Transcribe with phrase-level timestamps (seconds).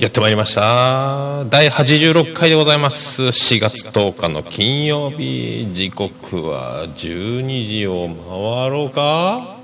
[0.00, 1.44] やってまいりました。
[1.44, 3.22] 第86回でございます。
[3.22, 5.68] 4月10日の金曜日。
[5.72, 9.56] 時刻は12時を回ろうか。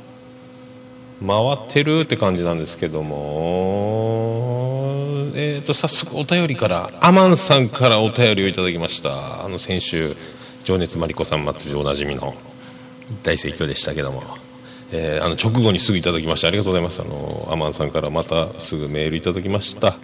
[1.27, 3.16] 回ってるって感じなんですけども。
[5.35, 9.44] えっ、ー、と早速お便りからアマンさんからお便りをいただきました。
[9.44, 10.15] あの先週
[10.62, 12.35] 情熱マリコさん祭りおなじみの
[13.24, 14.22] 大盛況でしたけども。
[14.93, 17.01] えー、あの直後にすぐいただきましてありがとうございます。
[17.01, 19.97] あのアマンさんからまたすぐメールいただきました。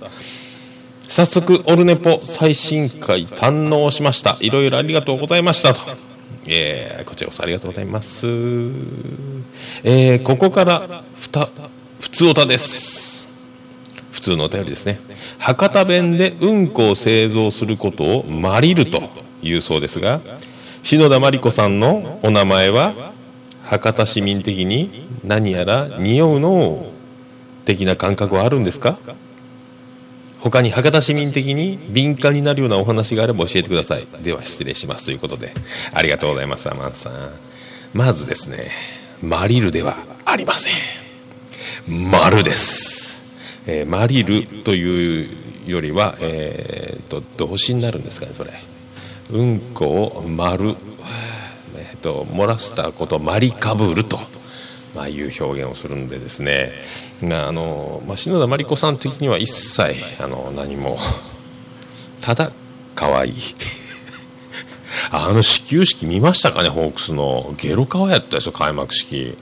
[1.03, 4.37] 早速オルネポ最新回堪能しました。
[4.41, 5.81] いろいろありがとうございましたと、
[6.49, 8.27] えー、こちらこそありがとうございます。
[9.83, 11.49] えー、ここからふた
[12.01, 13.17] 普通おたです。
[14.13, 14.99] 普通のお便りですね。
[15.39, 19.03] 博多弁でうんこを製造することをマリルと
[19.43, 20.21] いうそうですが
[20.83, 23.15] 篠田真理子さんのお名前は
[23.67, 26.87] 博多市民的に何やら匂うの
[27.65, 28.97] 的な感覚はあるんですか？
[30.41, 34.07] 他に博多市民的に敏感になるようなお話があれば教えてください。
[34.23, 35.07] では失礼します。
[35.07, 35.53] ということで
[35.93, 37.13] ありがとうございますアマンさん。
[37.93, 38.71] まずですね
[39.21, 40.73] マリルではありません。
[42.11, 43.35] 丸です、
[43.67, 45.29] えー、マリルという
[45.67, 48.53] よりはえー、っと動詞になるんですかねそれ。
[49.33, 50.77] うんこを丸。
[51.95, 54.19] っと漏らしたことマリカブルと、
[54.95, 56.73] まあ、いう表現をするんでですね。
[57.23, 60.99] あの、まあ、篠田麻里子さん的には一切あの何も
[62.21, 62.51] ただ
[62.95, 63.33] 可愛い。
[65.13, 67.55] あの始球式見ましたかねホークスの。
[67.59, 69.37] ゲロカワやったでしょ開幕式。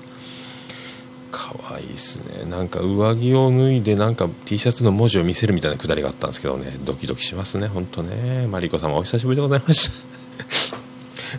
[1.30, 2.44] 可愛いですね。
[2.44, 6.76] なんか上着を脱いでなんか T シャツの文字を見せるみたいなくだりがあったんですけどね。
[6.84, 8.46] ドキドキしますね本当ね。
[8.48, 9.90] マリコ様お久しぶりでございまし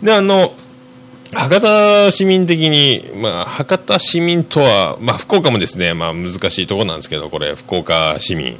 [0.02, 0.52] であの
[1.32, 8.58] 博多市民的に、まあ、博多市民とは、まあ、福岡もですね、まあ、難しいところなんですけどこれ福岡市民。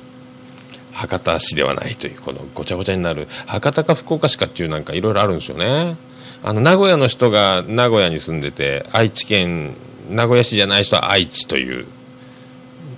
[0.96, 3.28] 博多市ではないというこのごちゃごちゃになる。
[3.46, 5.96] 博多か福岡市かっていうなんかいろいろあるんですよね。
[6.42, 9.74] あの名古屋の人が名古屋に住んでて愛知県
[10.08, 11.86] 名古屋市じゃない人は愛知という。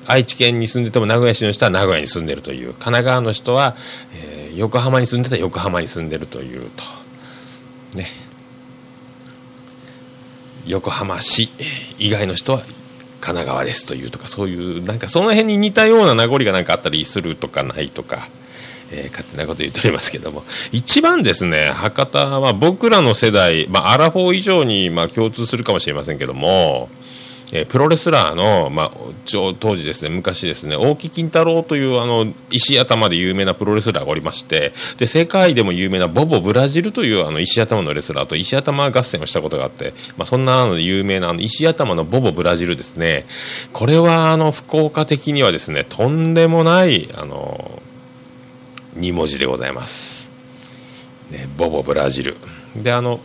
[0.07, 2.69] 愛知県に住んでても名古屋市の人は名古屋に住んでるという。
[2.69, 3.75] 神奈川の人は、
[4.15, 7.99] えー、横浜に住んでたら横浜に住んでるというと。
[7.99, 8.07] ね。
[10.69, 11.49] 横浜市
[11.99, 12.59] 以外の人は
[13.21, 18.19] 神奈川ですというとかそういうなんかその辺に似たような名残が何かあったりするとかないとか、
[18.93, 20.45] えー、勝手なこと言っておりますけども。
[20.71, 26.89] 一番ですね博多は僕らの世代、まあ、アラフォー以上にまあ共通するかもしれませんけども
[27.53, 28.91] えー、プロレスラーの、まあ、
[29.25, 43.25] 当時ですね昔ですね大木金太郎というあの石頭で有名なプロレスラーがおりましてで世界でも有名なボボブラジルというあの石頭のレスラーと石頭合戦をしたことがあって、まあ、そんなの有名なあの石頭のボボブラジルですね。
[43.73, 47.81] これはあの福岡的にはですねとんでもないあの
[48.97, 50.31] 2文字でございます。
[51.31, 52.37] ね、ボボブラジル。
[52.77, 53.21] であの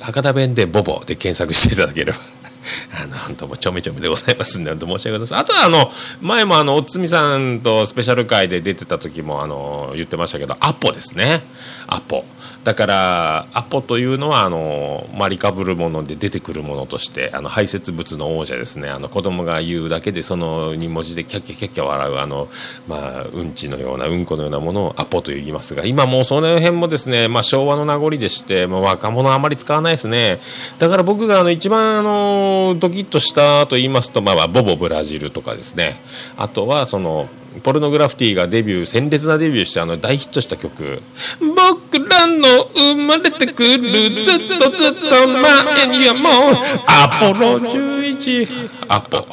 [0.00, 2.33] 博多弁でボボで検索していただければ。
[3.02, 5.38] あの本当もちょめちょめでございますんで申し訳ございません。
[5.38, 11.44] あとはあの前もあのおつみさんとスペシャル会で出てた時もあの言ってましたけどアポですね。
[11.86, 12.24] アポ。
[12.64, 18.88] だからアポというのはあのマリカブるもので出てくるものとしてあの排泄物の王者ですね。
[18.88, 22.48] あの子供が言うだけでその2文字でキャッキャキャッキャ笑うあの、
[22.88, 30.38] まあ、うんちのようなうんこのようなものをアポと言いますが今もうその辺もですね、まあ、昭和の名残でして、まあ、若者あまり使わないですね。
[30.78, 35.96] だから僕があの一番あのドキッとしたと言いますと、まあ、ボボブラジルとかですね。
[36.36, 37.28] あとはその
[37.62, 41.00] ポルノグラフィティがデビュー鮮烈なデビューしてあの大ヒットした曲
[41.40, 42.42] 「僕らの
[42.74, 46.56] 生まれてくるずっとずっと前にはもう
[46.86, 48.48] アポロ11」
[48.88, 49.26] アポ。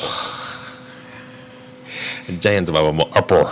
[2.29, 3.45] ジャイアントババもアポ。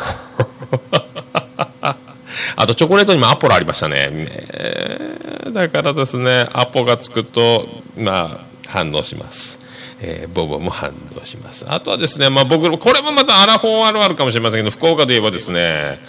[2.56, 4.08] あとチョコレートにもアポロありましたね。
[4.08, 9.60] ねだからですねアポがつくとまあ反応します。
[10.02, 11.66] えー、ボボも反応します。
[11.70, 16.00] あとはですね、まあ、僕これもまたアラフォーあるあるかもしれませんけど福岡で言えばですね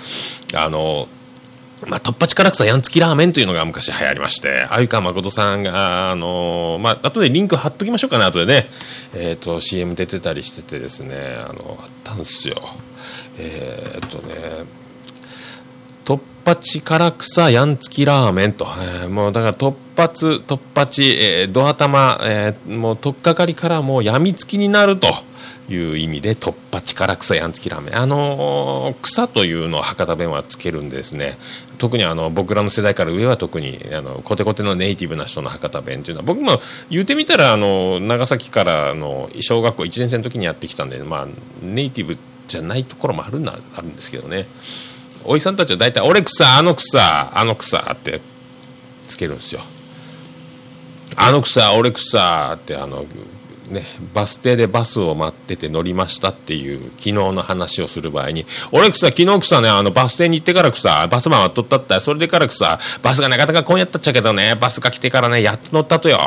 [0.54, 1.08] あの
[1.88, 8.66] まあ、突破力草やんつきラーメンというのが昔流行りまして鮎川誠さんがあのまあ後でリンク貼っときましょうかね後でね。
[9.14, 12.56] えっ、ー、と CM 出てたりしててですねあのあったんですよ。
[13.38, 14.34] えっ、とね
[16.56, 18.66] 突破力草やんつきラーメンと、
[19.02, 25.08] えー、もうだから突発突発、えー、ドア玉、えー、もう取っかかりからもうやみつきになると。
[25.72, 27.96] いう意味で突破力草やんつきラーメン。
[27.96, 31.38] あのー、草というのを博多弁はつけるんですね。
[31.78, 36.58] 特にあの僕らの世代から上は特にあのコテコテのネイティブな人の博多弁というのは僕も
[36.90, 41.26] 言うてみたらあの長崎からの小学校1年生の時にやってきたんで、まあ、
[41.62, 42.18] ネイティブ
[42.48, 44.46] じゃないところもあるなあるんですけどね。
[45.30, 48.20] おじさんたちは大体「俺草あの草あの草」って
[49.06, 49.60] つけるんですよ。
[51.14, 53.06] あの草俺草ってあの
[53.68, 62.00] ね、バス停でバスを待ってて乗りましたっていう昨日の話をする場合に「俺草昨日草ねあのバス停に行ってから草バスマンは取ったった。
[62.00, 66.18] それでから草バスがなかなかこうやったっちゃけどねバスが来てからねやっと乗ったとよ」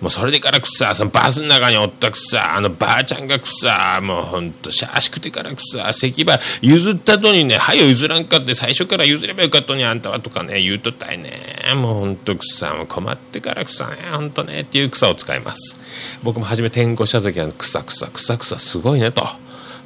[0.00, 11.32] もうそれでからくさ、そのバスの中におったくさ、あのばあちゃんがくさ、もうほんと、しゃあしくてからくさ、石板譲ったとにね、はよ譲らんかって最初から譲ればよかったにあんたはとかね、言うとったいね。
[11.74, 15.76] もうほんとくさ、もう困ってからくさね、ほんとね、っていう草を使います。
[16.22, 19.26] 僕も初め転校した時は、くさくさ、くさくさすごいねと。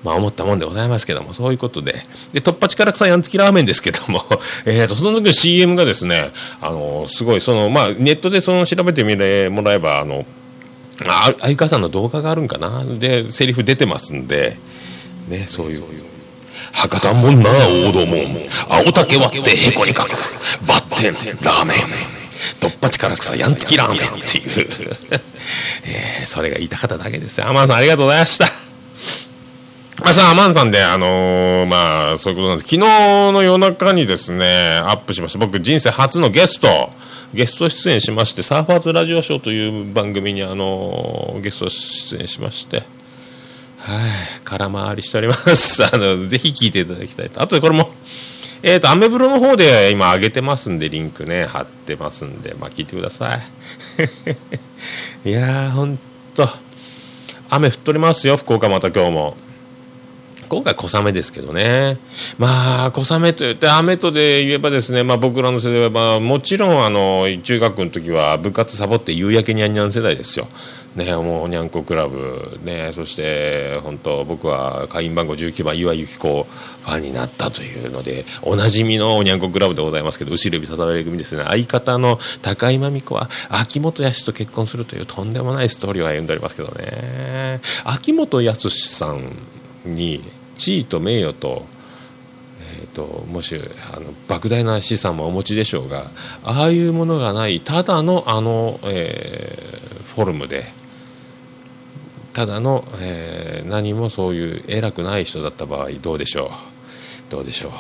[0.04, 1.94] まあ、思ったもんでございますけども、そういうことで。
[2.32, 4.22] で、突破力臭いやんつきラーメンですけども、
[4.66, 6.30] えっ、と、その時の CM がですね、
[6.60, 10.26] あの、すごい、その、まあ、ネットでその調べてみてもらえば、あの、
[11.06, 12.84] あ相川さんの動画があるんかな？
[12.84, 14.56] で、セリフ出てますんで、
[15.26, 15.82] ね、そういう。
[16.72, 17.50] 博多もんな
[17.88, 18.36] 王道もん、
[18.68, 20.10] 青竹割ってへこにかく、
[20.66, 21.78] バッテン、ラーメン。
[22.60, 24.68] 突破力臭やんつきラーメンっていう、
[25.86, 27.48] えー、それが言いたかっただけですよ。
[27.48, 28.73] アマンさんありがとうございました。
[30.02, 32.68] まあ、さあ、マンさんで、あのー、まあ、そういうことなんです。
[32.68, 35.38] 昨日の夜中にですね、アップしました。
[35.38, 36.90] 僕、人生初のゲスト、
[37.32, 44.10] ゲスト出演しまして、サーファーズラジオショーという番組に、あのー、ゲスト出演しまして、はい、
[44.44, 45.84] 空回りしております。
[45.86, 47.40] あの、ぜひ聞いていただきたいと。
[47.40, 47.88] あとでこれも、
[48.64, 53.42] えっ、ー、と、アメブロの方で今上げてますんで、リンクね、貼ってますんで、まあ、聞いてください。
[55.28, 55.98] いやー、ほん
[56.34, 56.48] と、
[57.48, 59.36] 雨降っとりますよ、福岡また今日も。
[60.54, 61.98] 今回小雨ですけどね。
[62.38, 70.46] まあ、小雨といって雨とで言えばですね、まあ僕らの世代は、まあもちろんあの、中学の時は部活サボって夕焼けにゃんにゃん世代ですよ。
[70.94, 89.32] ね、もうにゃんこクラブ、ね、そして本当僕は会員番号19番岩井由紀子ファンになったというのでおなじみのにゃんこクラブでございますけど後ろ指さされ組ですね相方の高井真美子は秋元康と結婚するというとんでもないストーリーを歩んでおりますけどね秋元康さん
[89.84, 90.22] に
[90.56, 91.66] 地位と名誉と,、
[92.80, 93.56] えーと、もし
[93.94, 96.10] あの莫大な資産もお持ちでしょうが
[96.44, 100.64] ああいうものがないただのあの、えー、フォルムで
[102.32, 107.30] ただの、えー、何もそういう偉くない人だった場合どうでしょう？
[107.30, 107.72] どうでしょう？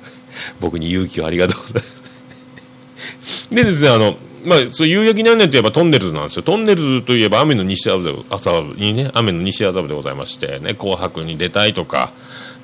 [0.60, 3.48] 僕に勇気をありがとうございます。
[3.54, 6.42] でですねあのまあ、そう夕焼けにゃんねんといえばトンネルズなんですよ。
[6.42, 12.12] トンネルズといえば雨の西麻布朝にね、雨の西麻布でございまして、ね、紅白に出たいとか、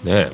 [0.05, 0.31] ね、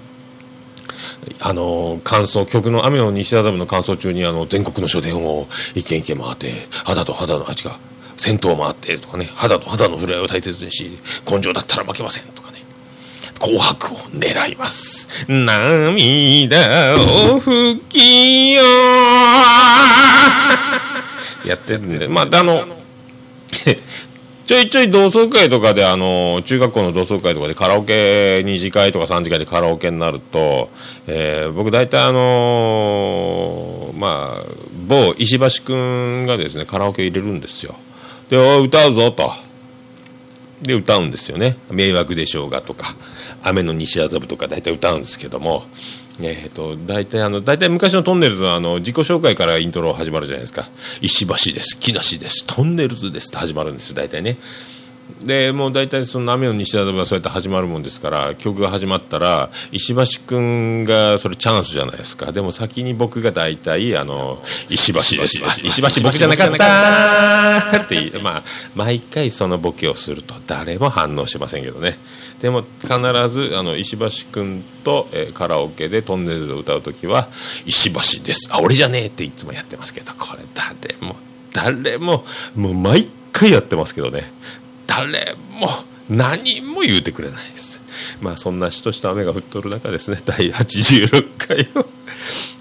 [1.40, 6.52] あの感想曲の雨の西麻布の感想中にあの全国の書店を一軒一軒回って
[6.84, 7.70] 肌と肌のあ違う
[8.16, 10.98] 銭湯を回ってとかね肌と肌の触れ合いを大切にし
[11.28, 12.58] 根性だったら負けませんとかね。
[13.40, 15.26] 紅白を狙います。
[15.28, 16.94] 涙
[17.34, 18.62] を吹きよ
[21.46, 22.64] やってるんで、まあ、あの、
[24.44, 30.68] ちょいちょい同窓会とかで、あの、中学校の同窓会とかでカラオケ2次会とか3次会でカラオケになると、
[31.06, 34.44] えー、僕大体あのー、まあ、
[34.88, 37.76] 某石橋君がですね、カラオケ入れるんですよ。
[38.28, 39.32] で、お歌うぞと。
[40.62, 41.56] で、歌うんですよね。
[41.70, 42.94] 迷惑でしょうがとか、
[43.42, 45.64] 雨の西麻布とか大体歌うんですけども、
[46.20, 50.68] えーと、大体あの大体昔のトンネルズはあの自己紹介からイントロ始まるじゃないですか。
[51.00, 51.78] 石橋です。
[51.78, 52.46] 木梨です。
[52.46, 53.28] トンネルズです。
[53.28, 54.36] って始まるんですよ大体ね。
[55.24, 62.32] でもう大体その雨の西田がそうやって始まるもんですから曲が始まったら石橋君がそれチャンスじゃないですか。
[62.32, 65.42] でも先に僕が大体あの石橋です。
[65.64, 66.02] 石橋。
[66.02, 68.42] 僕じゃなかったってまあ
[68.74, 71.98] 毎回そのボケをすると誰も反応しませんけどね
[72.40, 72.88] でも必
[73.28, 77.28] ずあの石橋君と、えー、カラオケでトンネルズを歌う時は
[77.66, 78.48] 「石橋です。
[78.50, 81.16] あ俺じゃねえ」っていつもやってますけどこれ誰も
[81.52, 82.24] 誰も
[82.56, 84.32] もう毎回やってますけどね。
[84.86, 85.68] 誰も
[86.08, 87.80] 何も言うてくれないです。
[88.20, 90.18] まあそんなしとした雨が降っとる中ですね。
[90.24, 91.86] 第86回を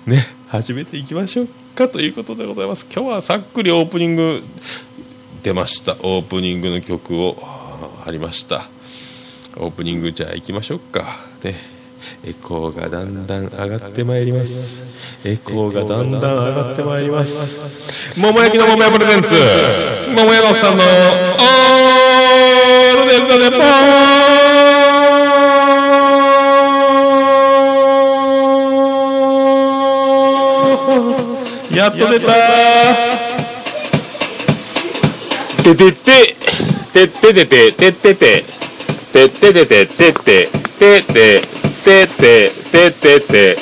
[0.06, 2.88] ね始めていきましょうかということでございます。
[2.94, 4.44] 今日はさっくりオープニング
[5.44, 5.94] 出ました。
[6.01, 7.38] オープニングの曲を
[8.04, 8.70] 貼りました。
[9.62, 11.03] オープニングじゃあ行きましょうか。
[11.44, 11.53] ね。
[12.25, 15.20] エコーがだんだん上がってまいります。
[15.24, 18.20] エコーがだんだん上がってまいります。
[18.20, 19.36] 桃焼きの桃屋プレゼンツ。
[20.15, 20.89] 桃屋のさんのオー
[23.06, 23.60] ルデンザデポー
[31.77, 32.25] やっと出た。
[35.63, 36.36] ててて
[36.91, 38.44] ててててててて
[39.13, 41.41] てっててててててて
[41.84, 43.58] ててててて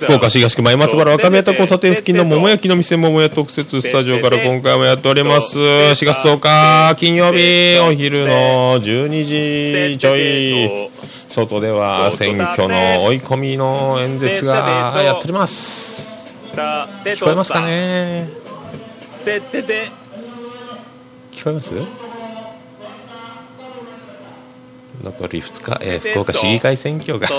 [0.00, 5.58] 福岡市東区前松原若宮田交差点付近の桃焼きの店桃屋特設スタジオから今回もやっております。
[5.58, 10.90] 4月10日金曜日お昼の12時ちょい。
[11.28, 16.32] 外では選挙の追い込みの演説がやっております。
[16.52, 18.28] 聞こえますかね？
[21.32, 21.74] 聞こえます？
[25.02, 27.28] 残り2日、えー、福岡市議会選挙が。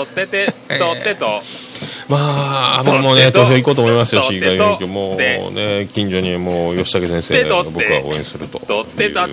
[2.08, 4.86] まあもうもうね投票行こうと思いますよ市議会選挙。
[4.86, 7.34] もうね近所にもう吉武先生
[7.70, 8.60] 僕は応援すると。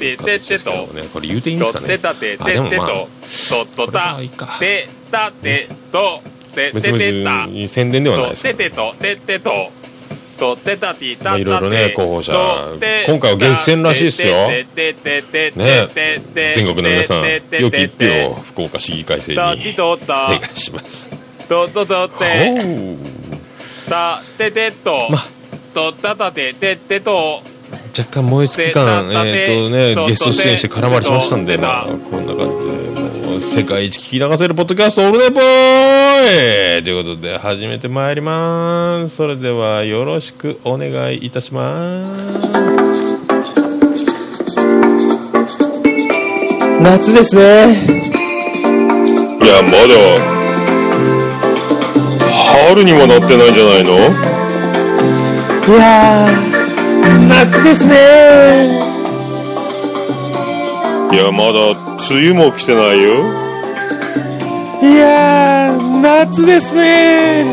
[0.05, 1.03] いう形ですけどね。
[1.13, 1.87] これ言うていいんですかね。
[2.39, 2.87] あでもまあ
[3.75, 4.57] これはいいか。
[6.73, 6.87] 別
[7.47, 8.41] に宣伝ではないです
[11.31, 12.33] まあ、いろいろね候補者
[13.05, 14.47] 今回は激戦らしいですよ。
[14.47, 14.67] ね
[16.55, 17.23] 全国の皆さん
[17.59, 19.59] 良き一票を福岡市議会選にお願い
[20.57, 21.09] します
[21.47, 22.53] とととて
[23.89, 25.17] たててとま
[25.73, 27.41] とたたてててと
[27.97, 33.06] 若干燃え尽き感えっ、とねゲスト出演して空回りしましたんでまあこんな感じで
[33.41, 42.13] 世界一聞き流せるポッドキャストオールネポーイということで始めてまいりますそれではよろしくお願いいたします
[46.81, 47.43] 夏ですね
[49.43, 50.37] いやまだ
[52.55, 53.97] 春にもなってないんじゃないの
[55.67, 56.27] いや
[57.27, 58.79] 夏ですね
[61.11, 63.09] いやまだ梅雨も来てないよ。
[64.81, 67.43] いや夏ですね。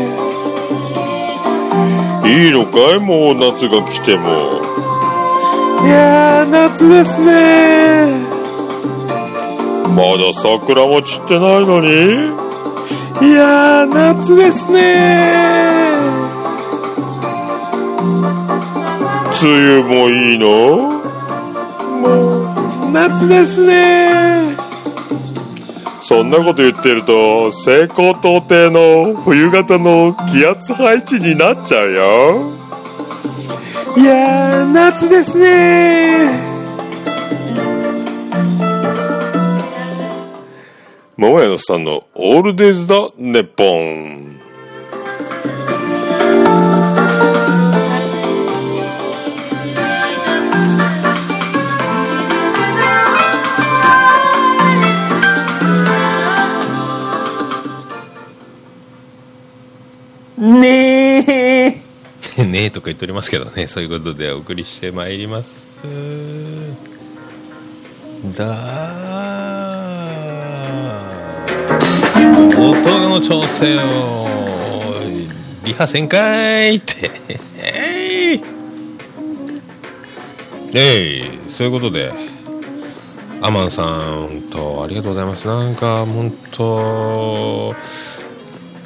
[2.25, 2.99] いいのかい？
[2.99, 4.27] もう夏が来ても。
[5.85, 8.07] いや夏ですね。
[9.95, 11.87] まだ桜も散ってないのに？
[13.21, 15.33] いや夏ですね。
[19.43, 20.93] 梅雨もいいの？
[22.95, 24.55] 夏ですね。
[25.99, 32.51] そんなこと言ってると西高東低の冬型の気圧配置になっちゃうよ。
[33.97, 36.29] いや夏ですね。
[41.17, 44.44] 桃屋のさんのオールデイズだネッポン。
[60.59, 61.75] ね
[62.37, 65.65] え ねえとか言っておりますけどねそういうことでお送りしてまいります。
[68.35, 68.45] だ
[72.57, 74.27] 音の調整を
[75.63, 77.11] リハせんかいって。
[80.73, 81.39] えい。
[81.49, 82.11] そういうことで
[83.41, 85.47] アマンさんとありがとうございます。
[85.47, 87.73] なんか本当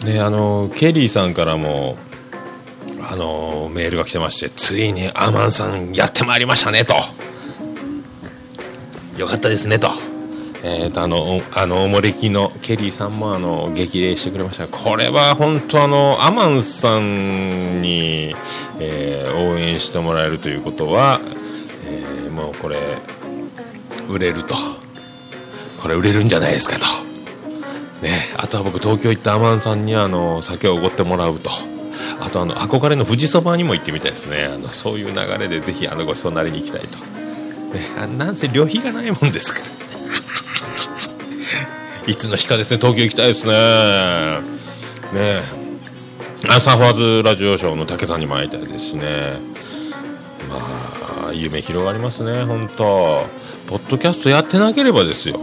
[0.05, 1.97] ねあのケリーさんからも
[3.11, 6.93] あのメールが来てましてついにアマンさんやってまいりましたねと。
[9.17, 9.89] よかったですねと。
[10.63, 14.67] えーと、あのあのおもれきのケリーさんもあの激励してくれました。
[14.67, 18.35] これは本当あのアマンさんに、
[18.79, 21.19] えー、応援してもらえるということは、
[21.85, 22.77] えー、もうこれ
[24.09, 24.55] 売れると。
[25.81, 26.85] これ売れるんじゃないですかと、
[28.01, 31.49] ね、あとは僕東京行ったアマンさんにあの酒をおごってもらうと。
[32.21, 34.45] あとあの憧れの富士そばにも行ってみたいですね。
[34.45, 37.05] あのそういう流れでぜひあのごちそうなりに行きたいと、ね、
[37.97, 39.65] あなんせ旅費がないもんですから。
[42.11, 43.53] いつの日かですね東京行きたいですね。
[45.13, 45.41] ね
[46.49, 49.33] あサーファーズラジオショーの武さんにも会いたいですしね。
[50.49, 50.57] ま
[51.29, 53.27] あ夢広がりますね本当。
[53.67, 55.39] ポッドキャストやってなければですよ。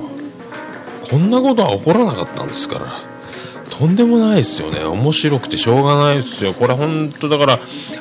[1.10, 3.16] こんなことは起こらなかったんですから。
[3.78, 4.84] とんでもないですよね。
[4.84, 6.54] 面白くてしょうがないですよ。
[6.54, 7.58] これ本当だから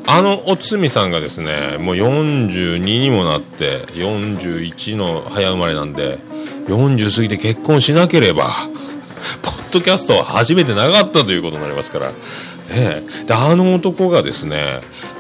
[0.08, 6.18] あのおつみさんがですねもう42にもなって41の早生まれなんで
[6.68, 8.46] 40過ぎて結婚しなければ
[9.42, 12.12] ポッドキャストは初めてなかったということになりますから、
[12.74, 13.02] え。
[13.26, 14.80] であの男がですね、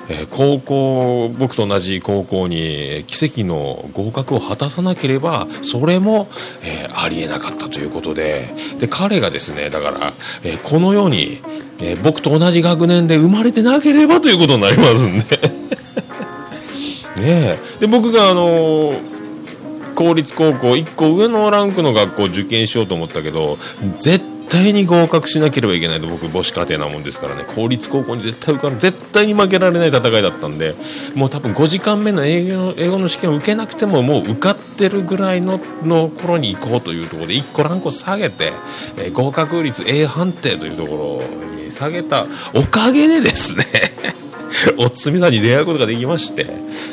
[0.09, 6.27] え高校僕と同じ高校に奇跡の合格を果たさなければそれも、
[6.63, 8.47] えー、ありえなかったということで
[8.79, 9.97] で彼がですねだから、
[10.43, 11.41] えー、この世に、
[11.81, 15.65] えー、僕と同じ学年で生まれてなければということになりますんで。
[17.15, 18.93] ねで僕があの
[19.95, 23.55] 公立高校1個上のランクの学校受験しようと思ったけど
[23.99, 27.43] 絶対対に合格しなければいけないと僕母子家庭なもんですからね。
[27.45, 28.79] 公立高校に絶対受かる。
[28.79, 30.73] 絶対に負けられない戦いだったんで
[31.15, 38.51] もう多分5時間目の英語の英語の試験を受けなくてももう受かってるぐらいのの頃に行こうというところで1個ランクを下げて、
[38.97, 43.63] えー、合格率 A 判定というところに下げたおかげでですね
[44.77, 46.47] おつみさんに出会うことができまして。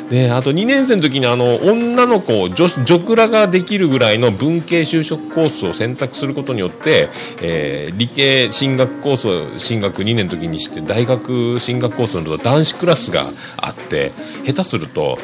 [0.09, 7.09] であと2年生の時にあの女の子女女クラができるぐらいの文系就職コースを選択することによって、
[7.41, 14.11] えー、理系進学コースを進学2年の時にして大学進学コースの男子クラスがあって
[14.45, 15.17] 下手すると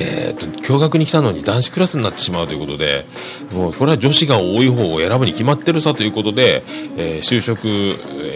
[0.00, 3.04] えーと、共学に来たのに男子クラスになってしまうということで
[3.52, 6.62] もうこれは女子が多い方を選ぶに決まってるさということで、
[6.98, 7.68] えー、就職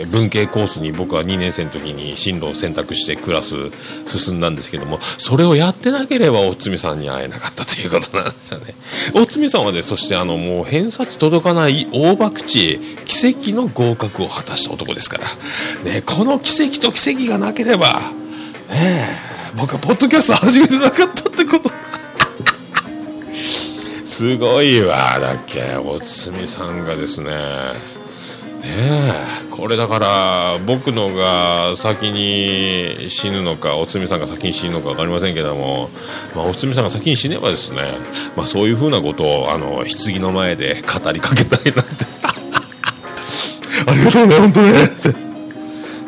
[0.06, 3.70] 文系コースに僕は2年生の時に進路を選択してクラス
[4.06, 8.74] 進んだんですけどもそれをやってなければおつみさんに会えなかったということなんですよね。
[9.14, 12.78] おつみさんはねそしてあのもう偏差値届かない大博打奇
[13.22, 15.26] 跡の合格を果たした男ですから、
[15.90, 18.02] ね、この奇跡と奇跡がなければね
[18.72, 21.70] え僕はポッドキャスト始めてなかったってこと。
[24.04, 27.36] すごいわだっけおつみさんがですね
[28.64, 29.48] え。
[29.50, 35.90] これだから僕のが先に死ぬのかおつみさんが先に死ぬのか分かりませんけども、
[36.36, 37.80] まあ、おつみさんが先に死ねばですね、
[38.36, 42.04] まあ、そういうふうなことをあの棺の前で語りかけたいなんて。
[43.86, 44.84] ありがとうね本当ね。
[44.84, 45.28] って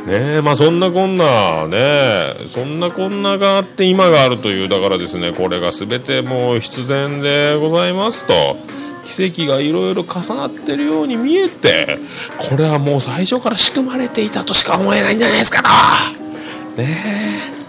[0.07, 8.80] ねまあそんなこんなねそんなこんながあって今があるというだからですねこれが全てもう必然でございますと。
[9.11, 11.99] 奇跡がいろいろ重なってるように見えて
[12.39, 15.63] これはもう最初から仕組まれていたとしか思えないんじゃないですか
[16.77, 16.83] と。
[16.83, 16.89] ね
[17.57, 17.61] え。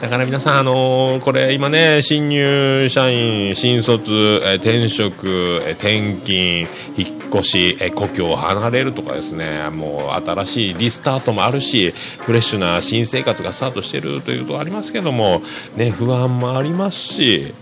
[0.00, 5.28] だから皆さん、あのー、これ今ね、新入社員、新卒、え転職、
[5.66, 6.60] え転勤、
[6.96, 15.42] 引っ越し、え故郷を離れるとかですね、もう新しいリスタートもあるし、フレッシュな新生活がスタートしてるということありますけども、
[15.76, 17.52] ね、不安もありますし、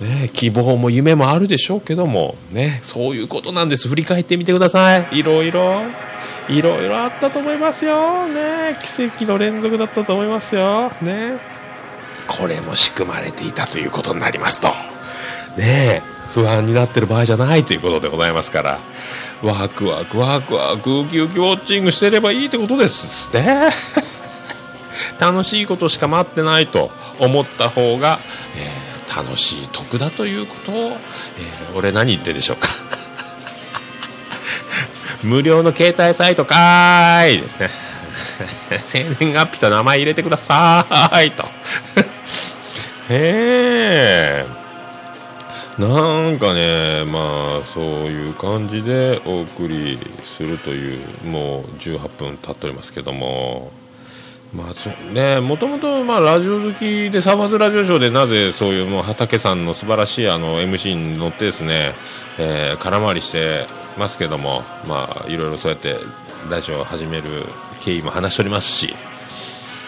[0.00, 3.88] ね、希望も夢もあるでしょうけども、ね、そういうことなんです。
[3.88, 5.18] 振り返ってみてください。
[5.18, 5.80] いろいろ。
[6.48, 8.26] いろいろあったと思いますよ。
[8.26, 10.90] ね、奇跡の連続だったと思いますよ。
[11.02, 11.58] ね。
[12.28, 14.68] これも仕組まれていたということになりますと
[15.56, 16.02] ね
[16.34, 18.78] 不安になってる場合じゃないということでございますから
[19.42, 23.70] ワクワクワクワクウキウキウォッチングしてればいいってことですね
[25.18, 28.20] 楽しいことしか待ってないと思った方が、
[28.56, 32.68] えー、楽しい得だということを、えー、俺何言ってでしょうか。
[35.22, 37.42] 無料の携帯サイトかーい。
[37.42, 37.70] ですね。
[38.84, 40.86] 生年月日と名前入れてくださ
[41.22, 41.44] いと。
[43.10, 44.46] へえ
[45.78, 45.86] な
[46.28, 53.72] んかねまあそういう感じでお送りするというもう18分経っておりますけども。
[54.54, 61.92] まあそうねもともとまあラジオ好きでサーバーズラジオショーでなぜそういうもう畑さんの素晴らしいあの MC に乗ってですね、
[62.38, 63.66] えー、空回りして
[63.98, 65.96] ますけどもまあいろいろそうやって
[66.50, 67.44] ラジオを始める
[67.80, 68.94] 経緯も話しておりますし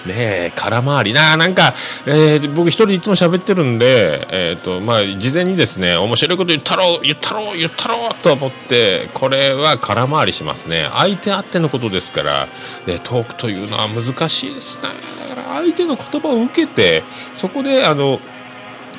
[0.06, 1.12] ねえ空回り。
[1.12, 1.74] ななんか、
[2.06, 10.88] えー、僕一人いつも喋ってるんで、えーとまあ、事前にですね面白いこと言ったろう言ったろう言ったろうと思ってこれは空回りしますね。
[10.92, 12.46] 相手あってのことですから、
[12.86, 14.88] ね、トークというのは難しいですね。
[15.28, 17.02] だから相手の言葉を受けて
[17.34, 18.20] そこであの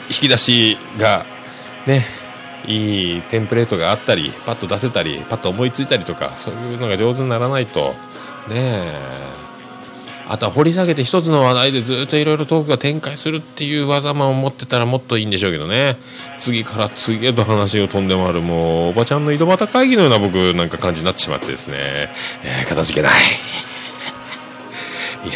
[0.10, 1.26] 引き出しが
[1.88, 2.04] ね
[2.66, 7.96] いいテンプレートがあったりパッと出せたりパッと思いついたりとかそういうのが上手にならないと
[8.48, 9.51] ねえ
[10.32, 15.98] あとは掘り下げて一つの話題でずっといろいろトークが展開するっていう技も持ってたらもっといいんでしょうけどね。
[16.40, 21.76] 次から次へと話を飛んで回るもうおばちゃんの井戸端会議のような僕なんか感じになってしまってですね、
[22.46, 23.12] えー、片付けない。
[25.26, 25.34] いや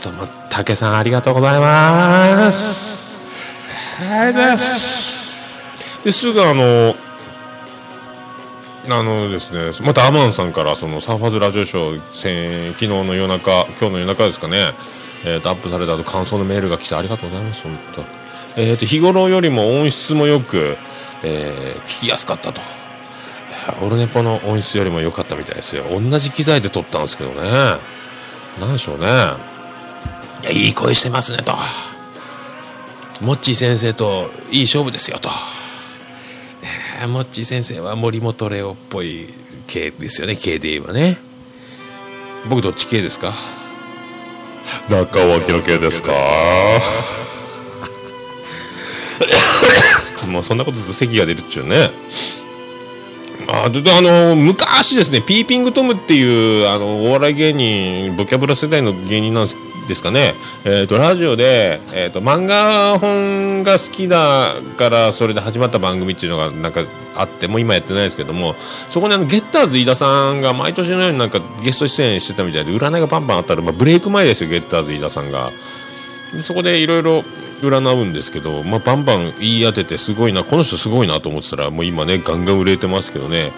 [0.00, 3.30] ーとも竹さんありがとうございます。
[4.00, 6.04] ありがとうございます。
[6.04, 6.96] ですぐあの
[8.88, 14.56] あのですね、またアマンさんからそのサーファーズラジオショー昨日の夜中今日の夜中ですかね、
[15.24, 17.62] えーと、アップされた後感想のメールが来てありがとうございます。
[17.62, 18.02] 本当、
[18.60, 20.76] えーと、日頃よりも音質もよく、
[21.22, 22.60] えー、聞きやすかったと。
[23.82, 25.84] オルネポの音質よりも良かったみたいですよ。
[25.88, 27.78] 同じ機材で撮ったんですけどね。
[28.58, 29.06] 何でしょうね。
[30.42, 31.52] いやいい声してますねと。
[33.20, 35.30] モッチー先生といい勝負ですよと。
[37.08, 39.26] モッチー先生は森本レオっぽい
[39.66, 40.36] 系ですよね。
[40.36, 41.18] 系で言えばね。
[42.48, 43.32] 僕どっち系ですか？
[44.88, 46.12] 中脇の系ですか？
[50.28, 51.90] もうそんなことずっと席が出るっちゅうね。
[53.48, 59.56] あであの昔ですねピーピングトムっていうあのお笑い芸人ボキャブラ世代の芸人なんです
[59.88, 66.84] ですかね、えーと、ラジオで、えーと、漫画本が好きだからそれで始まった番組っていうのがなんか
[67.16, 75.50] あってもう今やってないですけどもそこにあのゲッターズ飯田さんが毎年のようになんかゲスト出演してたみたいで占いがバンバンあったら、まあ、ブレイク前ですよゲッターズ飯田さんが。
[76.32, 77.22] でそこでいろいろ
[77.60, 83.52] 占うんですけど、まあ、バンバン言い当ててすごいなこの人すごいなと思ってたらもう今ねガンガン売れてますけどね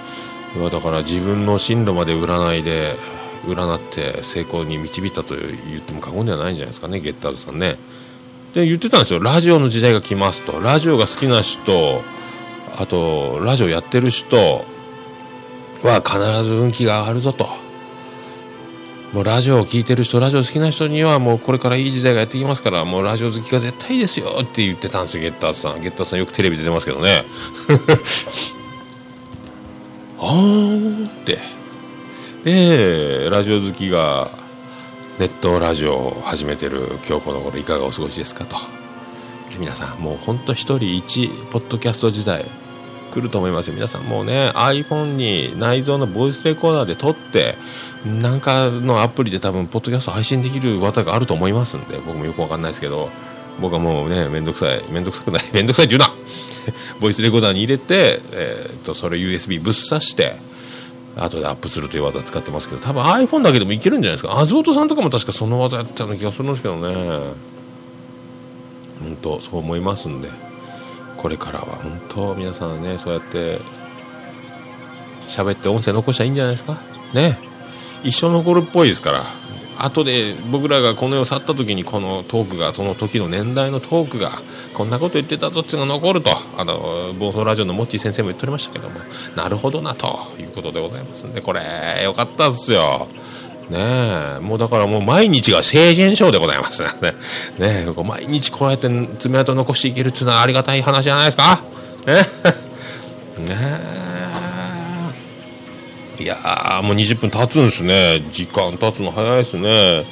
[0.70, 2.96] だから自分の進路まで占いで
[3.44, 7.76] 占って成功に導いたと言っても過言ではないんじゃないですかねゲッターズさんね。
[8.54, 9.20] で言ってたんですよ。
[9.20, 10.60] ラジオの時代が来ますと。
[10.60, 12.02] ラジオが好きな人
[12.76, 14.64] あとラジオやってる人
[15.82, 17.48] は必ず運気が上がるぞと。
[19.12, 25.80] もうラジオを聴いてる人ラジオ好きな人にはもうこれからいい時代がやってきますからもうラジオ好きが絶対いいですよって言ってたんですよゲッターズさん。
[25.80, 27.24] ゲッターズさんよくテレビ出てますけどね。
[30.18, 31.63] あーって。
[32.44, 34.28] でラジオ好きが
[35.18, 38.56] ネットラジオを始めてる今日この頃いかがお過ごしですかと。
[39.58, 42.44] 皆さんもうほんと一人一ポッドキャスト時代
[43.12, 43.74] 来ると思いますよ。
[43.74, 47.54] 皆さんもうね iPhone に内蔵のボイスレコーダーで撮って
[48.04, 53.08] なんかのアプリで多分ポッドキャスト配信できる技があると思いますんで僕もよくわかんないですけど
[53.58, 56.14] 僕はもうねめんどくさいめんどくさくないめんどくさいって言うな。
[57.00, 60.36] ボイスレコーダーに入れて、えー、っとそれ USB ぶっ刺して
[61.16, 64.38] 後でアップするという技使ってますけど多分 iPhone だけでもいけるんじゃないですか？
[64.38, 66.94] アズオトさんとかも確かその技やったような気がするんですけどね。
[69.00, 70.28] 本当そう思いますんで
[71.16, 71.76] これからは。
[71.76, 73.60] 本当皆さんねそうやって
[75.26, 76.78] 喋って音声残したらいいんじゃないですか？
[77.12, 77.38] ね。
[78.02, 79.24] 一生残るっぽいですから。
[79.78, 84.30] 後で僕らがこの世を去った時にこのトークがその時の年代のトークが
[84.72, 89.00] こんなこと言ってたぞっていうのが残るとあの暴走ラジオのモッチー先生も言っておりましたけども
[89.36, 91.60] なるほどなということでございますんでこれ
[92.04, 93.08] よかったっすよ。
[93.70, 96.82] ねえもうだからもう毎日が成人賞でございます。
[96.82, 96.88] ね
[97.58, 101.62] ねえ毎日こうやって爪痕残していけるっていうのはありがたい話じゃないですか。
[102.06, 102.14] ね
[103.46, 104.03] ね
[106.24, 108.24] いやもう20分経つんですね。
[108.32, 110.04] 時間経つの早いですね。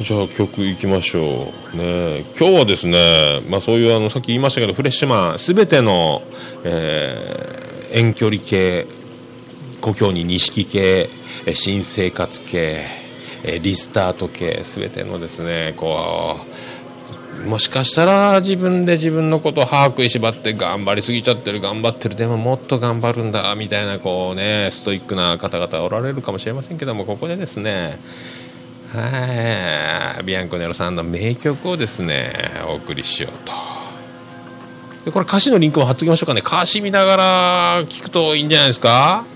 [0.00, 2.20] じゃあ曲いきましょうね。
[2.38, 6.22] 今日はですねまあそういうあのさっき言いましたけどフレッシュマン全ての、
[6.62, 8.86] えー、遠距離系
[9.80, 11.10] 故郷に錦系
[11.52, 12.84] 新生活系
[13.60, 16.44] リスタート系全てのですねこう
[17.46, 27.98] もしかしたら自分で自分のことを把握いしばって頑張りすぎちゃってる頑張ってるでももっと頑張るんだみたいなこうねストイックな方々おられるかもしれませんけどもここでですね。
[28.92, 30.24] はい。
[30.24, 32.32] ビアンコネロさんの名曲をですね
[32.68, 33.52] お送りしようと。
[35.04, 36.42] でこれ歌詞のリンクも貼っときましょうかね。
[36.44, 39.26] 歌詞見ながら聞くといいんじゃないですか？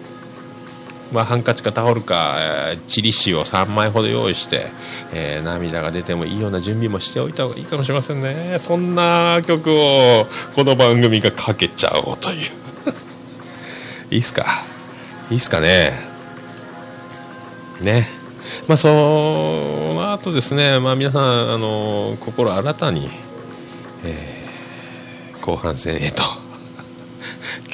[1.12, 4.66] まあ、ハンカチかタオルか、えー、チリ紙を3枚ほど用意して、
[5.12, 8.56] えー、涙が出てもいいような準備もしておいた方がいいかもしれませんね。
[8.58, 12.36] そんな曲をこの番組がかけちゃおうという。
[14.14, 14.44] いいっすか？
[15.30, 15.92] いいっすかね？
[17.80, 18.08] ね。
[18.66, 23.08] まあその後ですね、まあ、皆さんあの心新たに、
[24.04, 26.22] えー、後半戦へと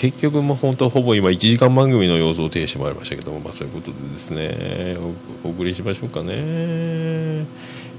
[0.05, 4.99] 結局も本当ほぼ今1時間番組の様子を呈してまいりましたけども、まあ、そういうことでですね
[5.43, 7.47] お送りしましょうかね。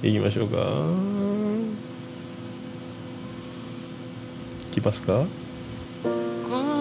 [0.04, 0.58] いきましょうか。
[4.68, 5.26] いきますか？
[6.04, 6.10] こ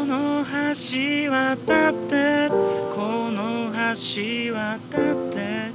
[0.04, 2.50] の橋渡って
[2.94, 5.72] この橋渡って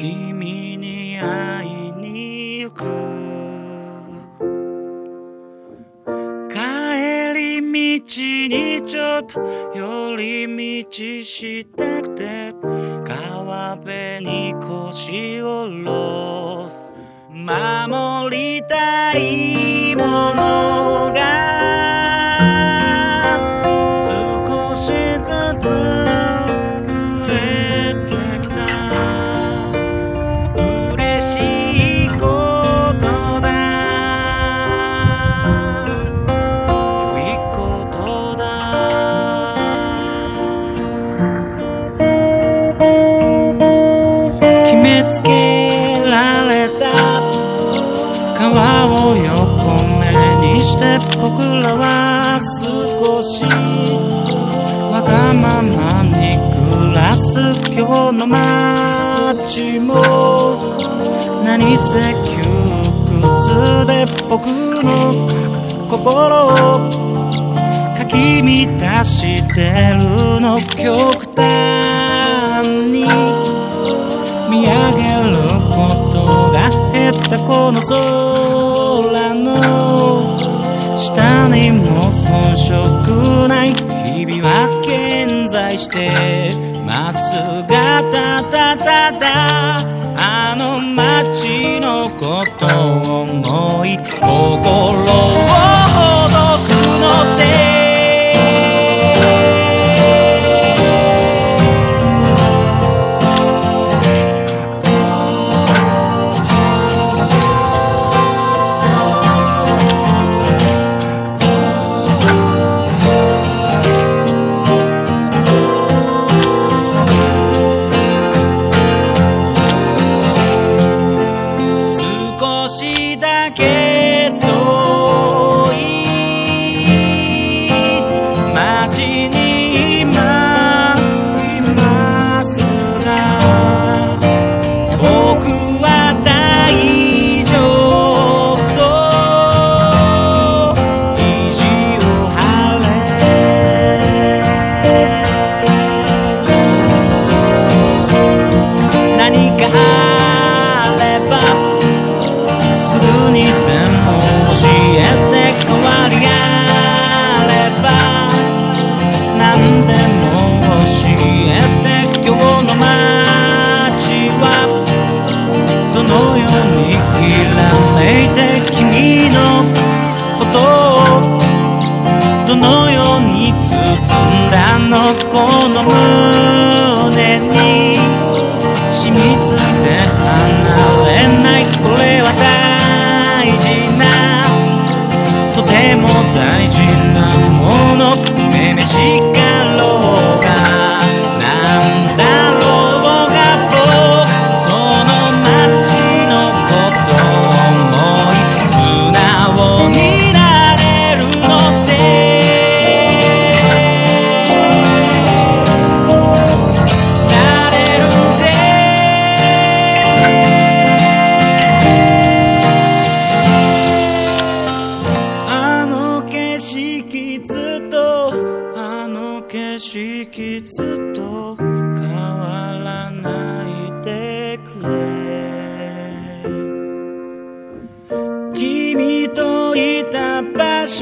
[0.00, 3.21] 君に会いに行く。
[7.72, 9.40] にちょっと
[9.74, 10.92] 寄り道
[11.24, 12.52] したくて
[13.06, 16.94] 川辺に腰を下ろす。
[17.30, 21.20] 守りたいものが
[24.06, 24.92] 少し
[25.24, 25.30] ず
[25.66, 25.91] つ
[59.54, 59.94] 街も
[61.44, 62.40] 何せ窮
[63.20, 64.46] 屈で僕
[64.82, 65.12] の
[65.90, 66.80] 心を
[68.08, 73.04] 君たしてるの極端に
[74.50, 75.36] 見上げる
[75.68, 75.76] こ
[76.10, 76.14] と
[76.50, 79.46] が減ったこの空の
[80.98, 83.74] 下にも遜色ない
[84.14, 84.48] 日々は
[84.82, 86.10] 健在して
[86.86, 87.51] ます。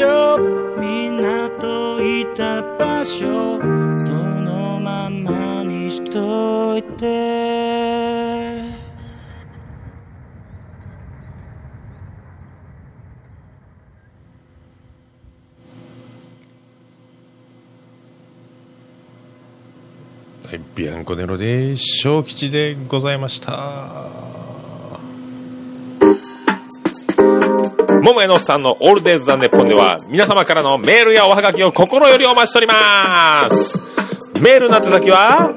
[0.01, 0.39] 所
[0.81, 3.61] みんなといた場所。
[3.95, 7.11] そのままにしといて。
[20.47, 24.20] はい、ビアンコネロで小吉でございました。
[28.03, 33.79] 桃屋のさんのオールデイズ・ザ・ネッポンでは皆様からのメールやおはがきを心よりお待ちしております。
[34.43, 35.55] メールの宛先は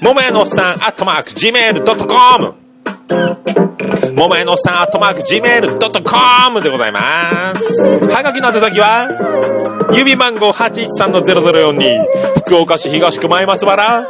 [0.00, 2.54] 桃屋のさんアットマーク Gmail.com
[4.14, 7.88] 桃屋のさんアットマーク Gmail.com でございます。
[7.88, 9.08] はがきの宛先は
[9.90, 12.04] 郵便番号813-0042
[12.46, 14.08] 福岡市東区前松原。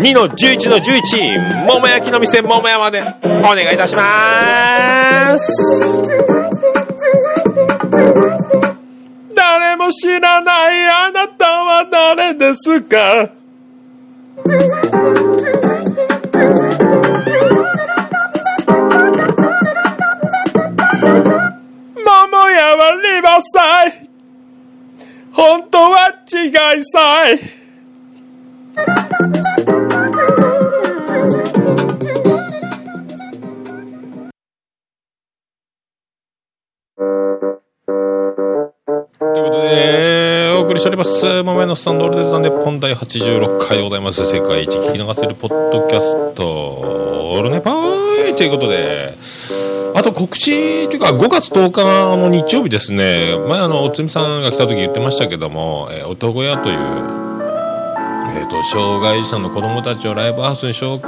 [0.00, 3.02] 2の11の11桃焼きの店桃屋まで。
[3.22, 6.02] お願いいたします。
[9.34, 13.28] 誰も知らないあなたは誰ですか？
[22.04, 24.08] 桃屋はリバサイ。
[25.32, 27.38] 本当は違いさい。
[40.80, 41.42] しております。
[41.42, 44.24] 桃屋のスタンドオールデザンで本題86回でございます。
[44.24, 49.12] 世界一聞き流せるポッドキャスト、オールネパーイということで、
[49.94, 51.84] あと告知というか5月10日
[52.16, 61.00] の日曜日ですね前あのおつみさんが来た時言ってましたけども「えー男屋」という、えー、と障害者の子供たちをライブハウスに招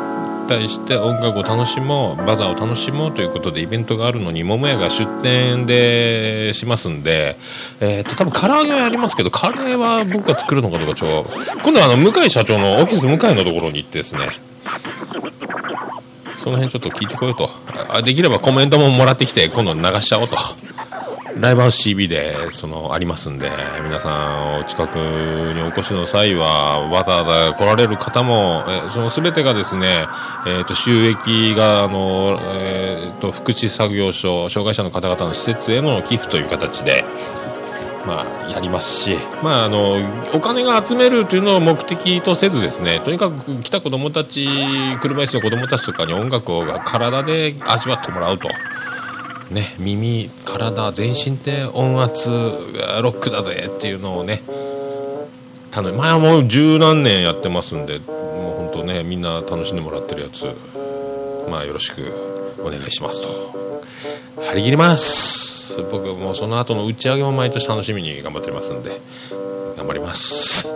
[0.43, 7.37] 待して音楽を楽しもうバザーを楽しもうということでイベントがあるのに桃屋が出店でしますんで、
[7.81, 11.25] えー、と多分唐揚げはやりますけどカレーは僕が作るのかどうかちょ
[11.63, 14.27] 今度はあの向井社長のオフィス向井のところに行ってですね。
[16.43, 17.49] その辺ちょっと聞いてこようと
[17.89, 20.37] あできればコメントももらってきて今度流しちゃおうと
[21.39, 23.49] ライブハウス CB でそのありますんで
[23.85, 30.07] 皆さんお近くにお越しの際はわざわざ来られる方も、えその全てがですね、
[30.47, 37.05] えー、と収益があの、えー、と福祉作業所障害者の方々の施設への寄付という形で。
[38.07, 39.97] まあ、やりますし、まあ、あの
[40.35, 44.49] お金が集めるというのを目的とせずですねとにかく来た子どもたち
[45.01, 48.49] 車椅子の子どもたちとかに音楽を体で味わってもらうと。
[49.51, 54.43] ね、耳体全身で音圧ロックだぜっていうのをね
[55.77, 58.09] 前はもう十何年やってますんでもう
[58.57, 60.47] 本当ねみんな楽しんでもらってるやつ
[61.51, 62.03] まあよろしく
[62.61, 63.29] お願いしますと
[64.43, 69.01] 張り切ります僕もその後の打ち上げも毎年楽しみに頑張ってますんで
[69.77, 70.69] 頑張ります。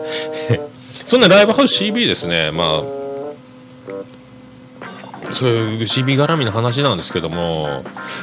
[1.04, 2.50] そんなライブハウス CB ですね。
[2.50, 2.96] まあ
[5.32, 7.82] そういう CB 絡みの話なんですけども、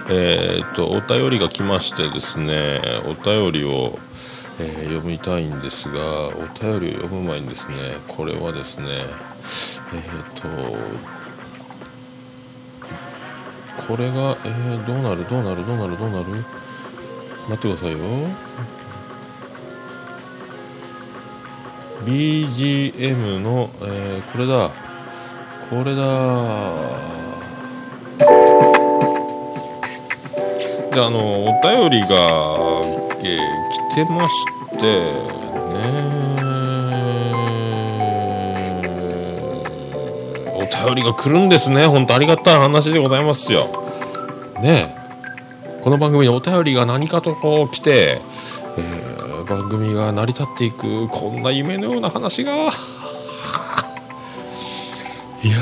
[0.09, 3.99] えー、っとお便りが来ましてですねお便りを、
[4.59, 10.47] えー、読みたいんですがお便りを読む前にですねこれはですねえー、っと
[13.87, 15.27] これが、えー、どうなる？
[15.29, 15.65] どうなる？
[15.65, 15.97] どうなる？
[15.97, 16.25] どうなる？
[17.49, 17.97] 待ってくださいよ。
[22.05, 24.69] BGM の、えー、これだ。
[25.69, 26.01] これだ。
[30.91, 32.07] であのお便りが、
[33.23, 33.49] えー、
[33.89, 34.45] 来てまし
[34.79, 34.85] て
[35.73, 36.22] ね。
[40.85, 41.85] 便りが来るんですね。
[41.85, 43.67] 本当ありがたい話でございますよ。
[44.61, 44.95] ね
[45.81, 48.21] この番組にお便りが何かとこう来て、
[48.77, 52.53] えー、番組が成り立っていくこんな夢のような話が。
[55.43, 55.57] いや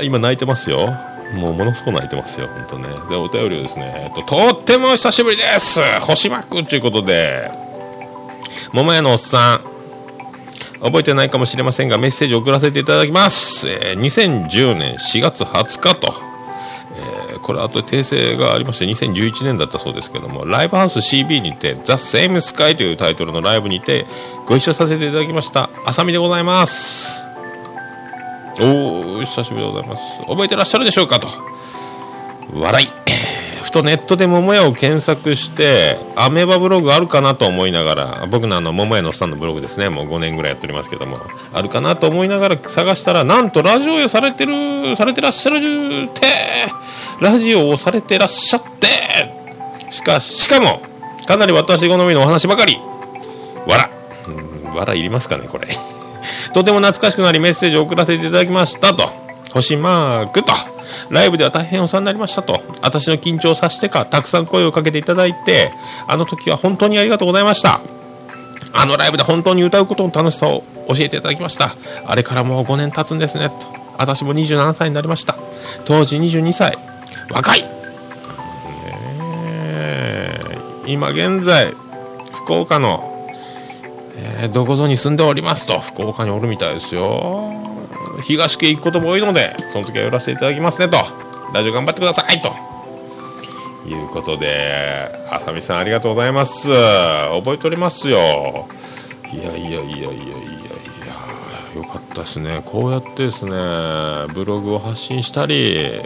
[0.00, 0.92] ー今泣いてますよ。
[1.34, 2.48] もうものすごく泣いてますよ。
[2.48, 2.88] 本当ね。
[3.08, 5.80] でお便りをですね、えっと、とっても久しぶりです。
[6.00, 7.50] 星マークということで。
[8.72, 9.67] 桃屋のおっさん。
[10.80, 16.14] 覚えてないかもしれませんがメッセージを送らせていただきます、えー、2010年4月20日と、
[17.30, 24.06] えー、これあと訂正がありまして2011年だったそうですけどもライブハウス CB にて「ザ・セームスカイというタイトルのライブにて
[24.46, 25.68] ご一緒させていただきました。
[25.84, 27.24] あさみでございます。
[28.60, 30.20] おお久しぶりでございます。
[30.26, 31.28] 覚えてらっしゃるでしょうかと。
[32.54, 33.37] 笑い。
[33.68, 41.18] ふとネットで桃屋を検索してアメーバブログあるかなと思いながら僕のあの桃屋のおっさんのブログですねもう5年ぐらいやっておりますけども
[41.52, 45.60] あるかなと思いながら探したらなんとラジオをされてるされてらっしゃるっ
[46.14, 46.22] て
[47.20, 50.80] ラジオをされてらっしゃってしかししかも
[51.26, 52.78] かなり私好みのお話ばかり
[53.66, 53.90] 笑
[54.74, 55.68] 笑いいりますかねこれ
[56.54, 59.10] とても懐かしくなりメッセージを送らせていただきましたと。
[59.52, 60.52] 星マークと。
[61.10, 62.62] ライブでは大変お世話になりましたと。
[62.82, 65.72] 私の緊張をさせてか、たくさん声をかけていただいて、
[66.06, 67.80] あの時は本当にありがとうございました。
[68.72, 71.74] あのライブで本当に歌うことの楽しさを教えていただきました。
[72.06, 73.48] あれからもう5年経つんですね。
[73.48, 73.54] と。
[73.96, 75.36] 私も27歳になりました。
[75.84, 76.78] 当時22歳。
[77.30, 77.64] 若い、
[80.86, 81.74] 今現在、
[82.32, 83.18] 福岡の
[84.20, 87.52] えー、どこぞに住んでおりますと福岡におるみたいですよ
[88.22, 90.98] 東家行くことも多いのでその時は寄らせていただきますねと。
[91.54, 92.52] ラジオ頑張ってくださいと。
[93.88, 96.68] いうことであさみさんありがとうございます。
[96.68, 98.18] 覚えておりますよ。
[99.32, 100.38] いやいやいやいやいやいや。
[101.74, 102.62] よかったですね。
[102.64, 103.52] こうやってですね。
[104.34, 106.00] ブログを発信したり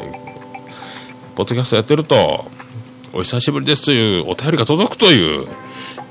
[1.35, 2.45] ポッドキャストやってると
[3.15, 5.47] お久しぶりですというお便りが届くという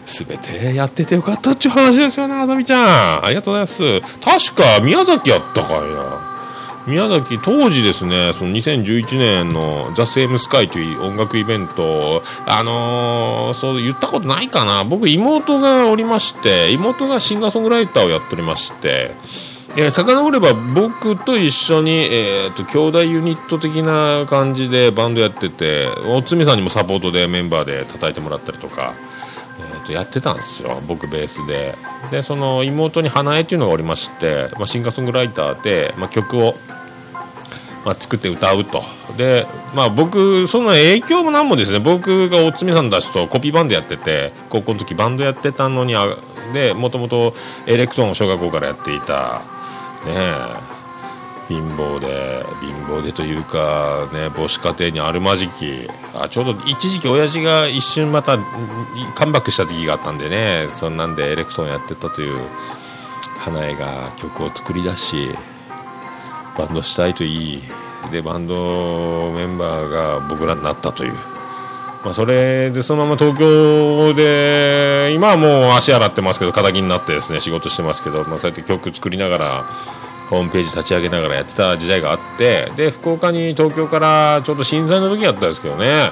[0.06, 3.26] 全てやっててよかったっちゅう話ですよね、あさみちゃん。
[3.26, 4.02] ありがとうございます。
[4.20, 6.32] 確か、宮崎やったかいな。
[6.88, 14.84] 宮崎、当時ですね、その2011年のザ・セーム・スカイという音楽イベント、あのー、そう言ったことないかな。
[14.84, 19.12] 僕、妹がおりまして、妹がシンガーソングライターをやっておりまして、
[19.78, 28.94] えー、遡れば僕と一緒に、えーと、兄弟ユニット的な感じでバンドやってておつみさんにもサポートでメンバーで叩いてもらったりとか
[29.82, 31.76] とやってたんですよ僕ベースで。
[32.10, 36.56] でその妹に花江っていうのがおりまして、まあ、シンガーソングライターで、まあ、曲を、
[37.86, 38.84] まあ、作って歌うと。
[39.18, 46.06] でまあ僕その影響もなんもですね僕がおつみさんたちとコピーバンドやってて高校の時バンドやってたのにあ
[46.54, 47.34] でもともと
[47.68, 49.42] エレクトーンを小学校からやっていた。
[50.06, 50.71] ねえ。
[51.52, 55.88] 貧乏で貧乏でというかね母子家庭にあるまじき。
[56.14, 58.38] あちょうど一時期親父が一瞬また
[59.16, 62.38] カムバックした時があったんでねそんなんでエレクトーンやってたという
[63.38, 65.30] 花江が曲を作り出し
[66.58, 67.62] バンドしたいといい
[68.12, 71.14] でバンドメンバーが僕らになったという。
[72.04, 79.66] まあ、それでそのまま東京で今はもう足洗ってますけど肩気になってですね仕事してますけど、まあ、そうやって曲作りながら
[80.32, 86.10] ホームページ立ち上げながらやってた時代があってで福岡に東京からちょうど震災の時やったんですけどね、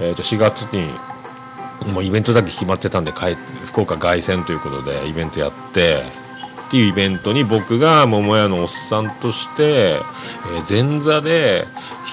[0.00, 0.90] えー、と4月に
[1.92, 6.02] もうイベントだけ決まってたんで帰って福岡凱旋ということでイベントやって
[6.72, 10.02] っていうイベントに僕が桃屋のおっさんとして、えー
[10.68, 11.66] 前座で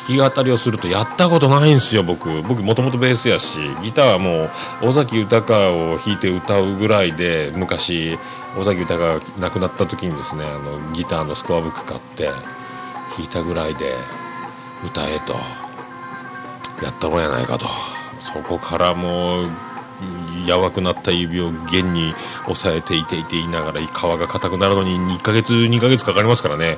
[0.09, 2.41] 弾き語りをするとやったことないんですよ僕。
[2.41, 4.49] 僕もともとベースやしギターはも
[4.81, 8.17] う尾崎豊を弾いて歌うぐらいで昔
[8.57, 13.93] 尾崎豊が亡くなった時にですねあのギターのスコアブック買って弾いたぐらいで
[14.85, 15.35] 歌えと。
[16.83, 17.67] やったもんやないかと。
[18.19, 19.47] そこからもう
[20.47, 22.13] やわくなった指を弦に
[22.47, 26.77] 押さえていていて言いながら皮が硬くなるのに1ヶ月2ヶ月かかりますからね。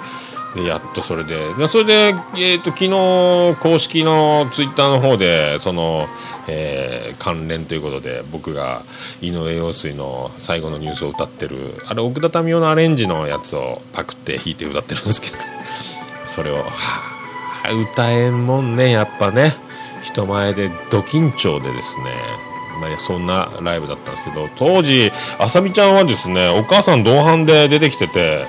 [0.56, 1.54] でやっとそれで。
[1.54, 1.94] でそれで、
[2.36, 6.08] えー、と昨日公式のツイッターの方でその、
[6.48, 8.82] えー関連ということで僕が
[9.22, 15.36] 井上陽水の最後のニュースを歌ってるあれ奥田民生のアレンジのやつをパクって弾いて歌ってるんですけど
[16.26, 16.64] それを、は
[17.64, 19.56] あ、歌えんもんねやっぱね。
[20.02, 22.06] 人前でド緊張でですね。
[22.82, 28.46] まあ、そんなライブだったんですけど当時あさみちゃんはですねお母さん同伴で出てきてて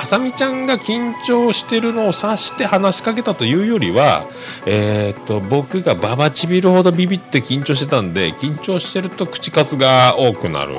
[0.00, 4.24] あさみちゃんが緊張してるのを察して話しかけたというよりは、
[4.64, 10.74] えー、と僕がババちびるほどビビって緊張してたんで緊張してると口数が多くなる、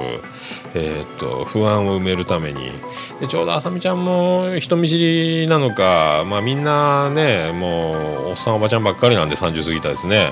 [0.74, 2.72] えー、と不安を埋めるために。
[3.20, 10.32] でちょうどあさみちゃんも人見知りなのか、まあ、みんなねもうおっさんおばちゃんばっかりなんで30過ぎたですね。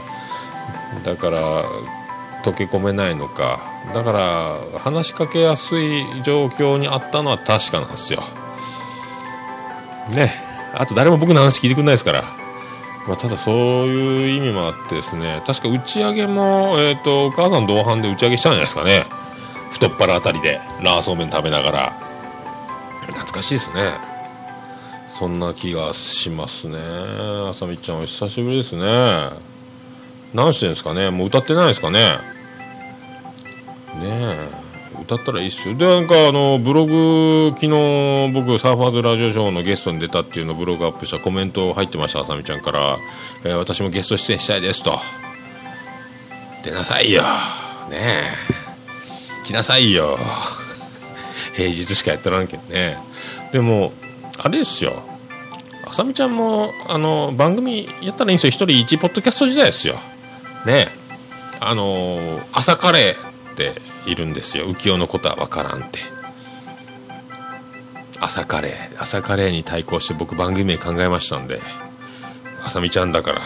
[1.04, 1.64] だから
[2.48, 3.60] 溶け込めないのか。
[3.94, 8.24] だから話しかけやすい状況にあったのは確かなんですよ。
[10.16, 10.34] ね。
[10.74, 12.24] あと誰も僕の話聞いてくれないですから、
[13.08, 13.56] まあ、ただそう
[13.88, 15.42] いう意味もあってですね。
[15.46, 19.06] 確か打ち上げも、えー、とお母さん同伴で打ち上げしたんじゃないですかね。
[19.72, 21.94] 太っ腹あたりでラーそうめん食べながら。
[23.08, 23.92] 懐かしいですね。
[25.08, 26.78] そんな気がしますね。
[26.78, 29.30] あさみちゃんお久しぶりですね。
[30.34, 31.10] 何してるんですかね。
[31.10, 32.20] もう歌ってないですかね。
[34.04, 34.68] え
[35.02, 35.76] 歌ったらいいっすよ。
[35.76, 42.98] でなんかあのブログ昨日僕サーファーズラジオショーのゲストに出たっていうのをブログアップしたコメント入ってましたあさみちゃんから、
[43.44, 44.98] えー私もゲスト出演したいですと。
[46.64, 47.22] 出なさいよ。
[47.90, 47.98] ね
[49.42, 49.44] え。
[49.44, 50.18] 来なさいよ。
[51.56, 52.98] 平日しかやってらんけんね。
[53.52, 53.94] でも
[54.40, 54.94] あれですよ。
[55.86, 58.50] あさみちゃんもあの番組やったらいいんですよ。
[58.50, 59.96] 一人一ポッドキャスト時代ですよ。
[60.66, 60.88] ねえ。
[61.60, 62.20] あの
[62.52, 63.37] 朝カレー。
[63.58, 64.68] っているんですよ。
[64.68, 66.00] 浮世のことは分からんって。
[68.20, 69.02] 朝カレー。
[69.02, 71.60] 朝カレーに対抗して僕番組名考えましたんで。
[72.64, 73.42] あさみちゃんだから。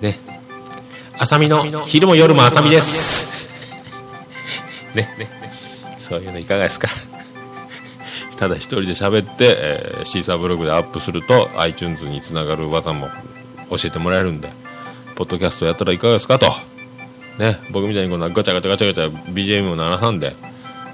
[0.00, 0.20] ね。
[1.18, 3.50] あさみの昼も夜もあさみです。
[4.94, 5.28] ねね。
[5.98, 6.88] そういうのいかがですか？
[8.36, 13.08] ただ一人で喋って、えーシーサーブログでアップすると iTunes につながる技も
[13.70, 14.50] 教えてもらえるんで
[15.14, 16.38] ポッドキャストやったらいかがですか？
[16.40, 16.46] と。
[17.42, 20.34] ね僕みたいにこんなガチャガチャガチャガチャ BGM を鳴らさんで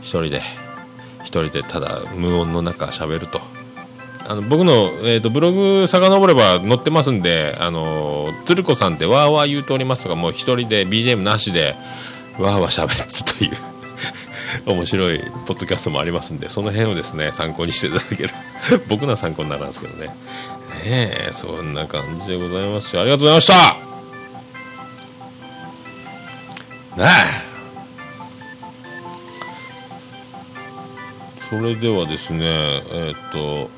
[0.01, 0.41] 一人で
[1.21, 3.41] 一人でただ無音の中喋ると。
[4.27, 11.77] あの僕の、えー、とブログ遡れば載ってますんであの鶴子さんってわーわー言うておりますがもう一人で BGM なしで
[12.39, 13.53] わーわー喋ってという
[14.77, 18.31] 面白いポッドキャストもありますんでその辺をですね参考にしていただける
[18.89, 20.09] 僕のは参考にならんですけどね。
[20.09, 20.15] ね
[20.85, 23.88] えそんな感じでございますありがとうございました。
[26.99, 27.05] ね。
[27.05, 27.07] え
[31.49, 33.71] それではですねえーっと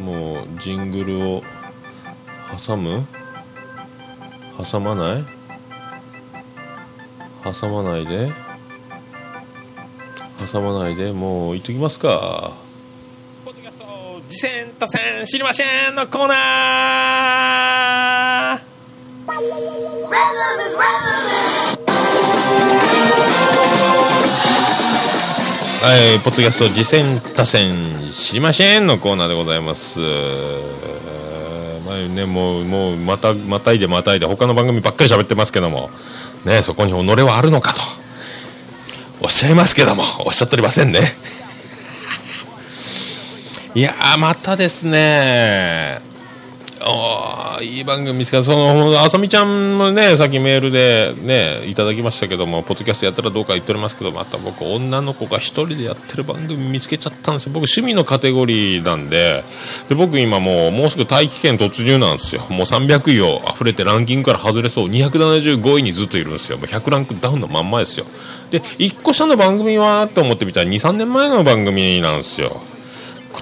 [0.00, 1.42] もうジングルを
[2.66, 3.06] 挟む？
[4.58, 5.24] 挟まない？
[7.44, 8.30] 挟まないで？
[10.52, 11.12] 挟まないで？
[11.12, 12.52] もう言っときますか。
[13.44, 13.84] ポッドキャスト
[14.28, 18.74] 次戦多戦知りませんのコーナー
[25.84, 27.74] はい、ポッドキャスト次戦多戦
[28.10, 30.00] 知りませんのコーナーでございます。
[30.00, 30.06] ま
[31.92, 35.90] あね、もう、もう、また、またいでまたいで、他の番組ばっかり喋ってますけども、
[36.46, 37.82] ね、そこに己はあるのかと、
[39.20, 41.00] おっしゃいますけども、おっしゃっておりませんね。
[43.74, 46.00] いやー、またですね、
[46.86, 57.52] ああいい番組見つかったそのあさみちゃんもねさっきメールでねいただきましたけどもポッドキャストやったらどうか言っておりますけどまた僕女の子が一人でやってる番組見つけちゃったんですよ。
[57.52, 59.42] 僕趣味のカテゴリーなんで。
[59.88, 62.42] で僕今もうもうすぐ大気圏突入なんですよ。
[62.50, 64.88] もう300位を溢れてランキングから外れそう。
[64.88, 66.58] 275位にずっといるんですよ。
[66.58, 68.04] もう100ランクダウンのまんまですよ。
[68.50, 72.60] で1個下の番組はと思ってみたら23年前の番組なんですよ。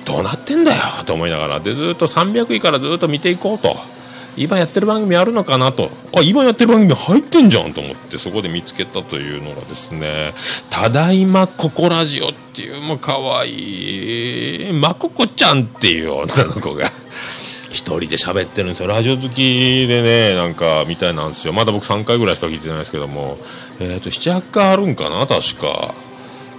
[0.01, 1.61] どうなってんだよと思いながら。
[1.61, 3.76] でずっと300位からずっと見ていこうと。
[4.36, 5.90] 今やってる番組あるのかなと。
[6.16, 10.32] あ今やってる番組入ってんじゃんと思ってそこで見つけたというのがですね
[10.70, 16.90] 「ただいまココラジオ」っていうもうかわいいまここちゃんっていう女の子が。
[17.72, 18.88] 一人で喋ってるんですよ。
[18.88, 21.55] ラジオ好きでねなんかみたいなんですよ。
[21.55, 23.38] まだ僕3回ぐらいしか聞いてないですけども。
[23.80, 25.95] えっ、ー、と78回あるんかな確か。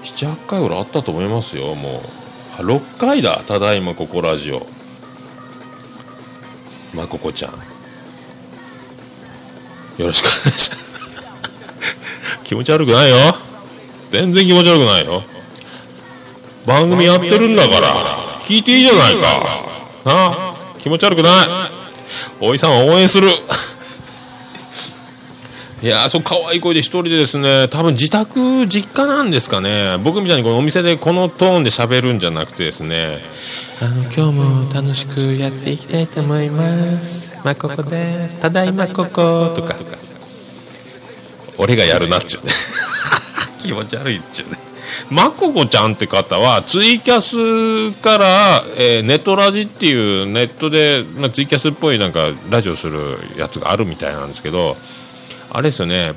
[0.03, 2.22] 78回ぐらいあったと思いますよもう。
[2.57, 3.43] 6回だ。
[3.47, 4.65] ただいまここラジオ。
[6.93, 7.51] まここちゃん。
[9.97, 10.93] よろしくお願いします。
[12.43, 13.35] 気持ち悪くないよ。
[14.11, 15.23] 全然気持ち悪くないよ。
[16.65, 17.95] 番組やってるんだから。
[18.43, 19.27] 聞いていいじゃないか。
[20.05, 20.13] な。
[20.13, 21.47] あ気持ち悪くない。
[22.39, 23.29] おいさんは応援する。
[25.83, 29.97] いやそう可愛い声で一人でですね多分自宅実家なんですかね。
[30.01, 33.19] 僕みたいにこのお店でこのトーンで喋るんじゃなくてですね。
[33.81, 37.45] あの今日も楽しくやっていきたいと思います。
[37.45, 38.37] まここです。
[38.37, 39.75] ただいまこことか。
[41.57, 42.45] 俺がやるなっちゅう。
[42.45, 42.53] ね
[43.59, 44.57] 気持ち悪いっちゅうね。
[45.09, 54.77] まここちゃんって方はツイキャスから、えー、ネットラジっていうネットで、まあ、ツイキャスっぽいなんかラジオするやつがあるみたいなんですけど
[55.53, 56.13] あれですよね。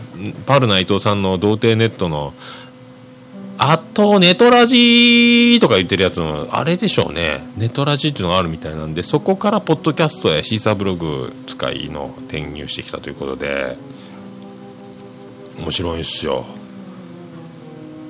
[0.46, 2.32] パルナ伊藤さんの童貞ネットの
[3.58, 7.46] あとネトラジとか言ってるやつのあれでしょうね。
[7.56, 13.76] ネトラジっていうのがあるみたいなんでそこからポッドキャストやシーサーブログ使いの転入してきたということで
[15.58, 16.44] 面白いんですよ。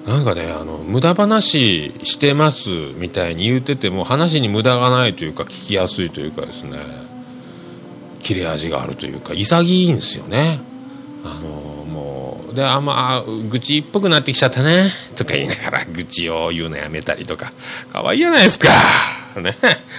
[0.06, 6.78] なんかねあの無駄話してますみたいに言ってても話に無駄がないというか聞きやすいというかですね。
[8.20, 10.60] 切れ味があるというか潔いんですよね。
[11.24, 17.52] あのもうであんま愚痴っぽくなってきちゃったねとか言いながら愚痴を言うのやめたりとか。
[17.92, 18.68] 可愛いじゃないですか。
[19.40, 19.56] ね。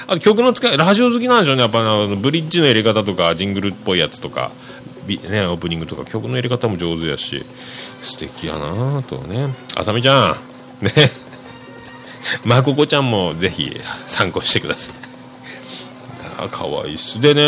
[0.08, 1.64] あと曲の使いラジオ好きなんでしょうね。
[1.64, 4.52] やっぱあのブリッジの入れ方とかジングルっぽいやつとか。
[5.08, 5.16] ね、
[5.46, 6.04] オープニングとか。
[6.04, 7.46] 曲の入れ方も上手やし。
[8.02, 9.54] 素敵やなとね。
[9.78, 10.36] あさみちゃ
[10.82, 10.86] ん。
[10.86, 10.92] ね。
[12.44, 15.07] まここちゃんもぜひ参考してください。
[16.40, 17.20] あかわいっす。
[17.20, 17.42] でね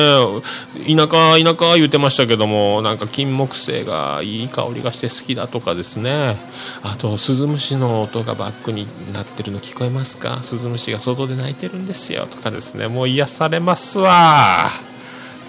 [0.88, 6.38] 田舎田舎言ってましたけどもなんか金木犀がいい香りがして好きだとかですね。
[6.84, 10.42] あとスズムシの音がバックになってるの聞こえますか？
[10.42, 12.88] スズムシが外で鳴いてるんですよとかですね。
[12.88, 14.70] もう癒されますわ。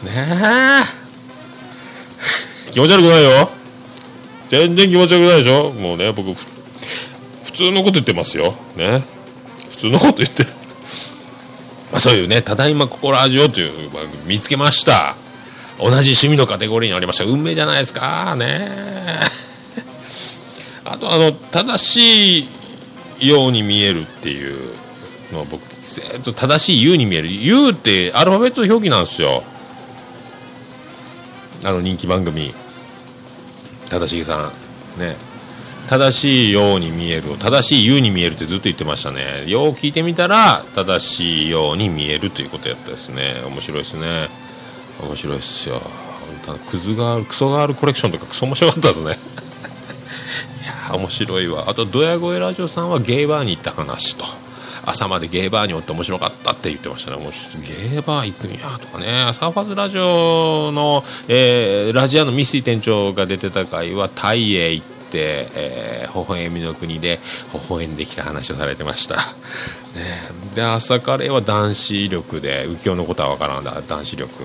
[0.04, 0.84] ねえ。
[2.72, 3.50] 気持ち悪くないよ。
[4.48, 5.70] 全然気持ち悪くないでしょ？
[5.70, 8.54] もうね僕普通のこと言ってますよ。
[8.76, 9.04] ね。
[9.70, 10.50] 普通のこと言ってる。
[11.90, 15.16] まあそういうね「ただいまここラジオ」という番組見つけました。
[15.78, 17.24] 同じ趣味のカテゴリーにありました。
[17.24, 18.36] 運命じゃないですか。
[18.36, 18.70] ね。
[20.84, 22.48] あとあの正し
[23.20, 24.74] いように見えるっていう
[25.32, 25.62] の僕
[26.34, 29.42] 正しい「U」に見える「U」ってアルファベット表記なんですよ。
[31.64, 32.54] あの人気番組。
[33.88, 34.52] 正しげさ
[34.96, 35.00] ん。
[35.00, 35.16] ね。
[35.90, 39.44] 正しいように見える正しいように見えるってずっと言ってましたね。
[39.48, 43.42] よう聞いてみたら正しいように見えるということやったですね。
[43.44, 44.28] 面白いですね。
[45.02, 45.82] 面白いっすよ。
[46.70, 49.18] クズがあるクソがあるコレクションとかクソ面白かったですね。
[50.62, 51.64] いや面白いわ。
[51.66, 54.24] あとドヤ声ラジオさんはゲイバーに行った話と。
[54.86, 57.16] 朝までゲーバーにおって面白かったって言ってましたね。
[57.16, 59.32] もうゲーバー行くんやとかね。
[59.32, 67.18] サーファーズラジオの、えー、ラジアのミスイ店長が出てた回はタイへ行って、えー、微笑みの国で
[67.52, 69.22] 微笑んできた話をされてました、 ね、
[70.54, 73.82] で朝カレーは男子力で右京のことは分からんだ。
[73.86, 74.44] 男子力。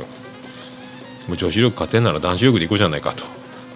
[1.28, 3.24] もう女子力勝てんなら男子力でいこうじゃないかと。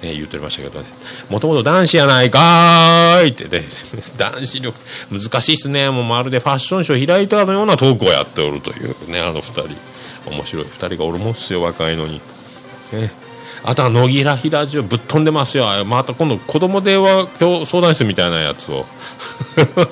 [0.02, 0.86] ね、言ってましたけどね。
[1.30, 3.66] もともと男子やないかーいってね。
[4.18, 4.80] 男子力
[5.12, 5.90] 難しいっすね。
[5.90, 9.76] もうまるでファッションショー開いたのようなトークをやっておるというねあの2人。
[10.30, 10.66] 面白い。
[10.66, 12.22] 2人がおるもんっすよ若いのに、
[12.94, 13.12] ね、
[13.64, 15.66] あとは野木らひラジオぶっ飛んでますよ。
[15.86, 18.86] また今度子供電話今日相談室みたいなやつを。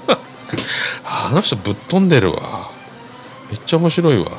[1.03, 2.69] あの人ぶっ飛んでるわ。
[3.49, 4.31] めっちゃ面白いわ。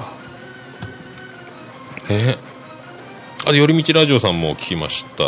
[2.11, 2.39] え
[3.47, 5.25] あ寄り道ラジオさんも聞きました。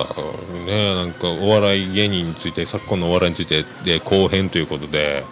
[0.66, 5.24] ねなんかお笑い芸人について昨今のお笑いについてで後編ということで。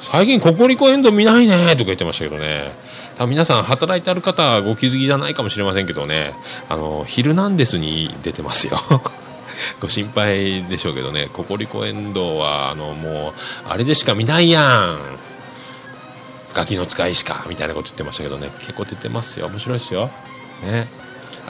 [0.00, 2.72] 最近ココリコエンド見ないねとか言ってましたけどね。
[3.18, 6.34] 多分皆さん働いてある方はご気づきじゃないかもしれませんけどね。
[6.68, 8.78] あの「ヒルナンデス」に出てますよ。
[9.80, 11.28] ご心配でしょうけどね。
[11.32, 14.98] ココリコエンドはあのもうあれでしか見ないやん。
[16.54, 18.50] ガキの使いしかみたいなこと言ってましたけどね。
[18.60, 19.48] 結構出てますよ。
[19.48, 20.10] 面白いですよ。
[20.62, 20.86] ね。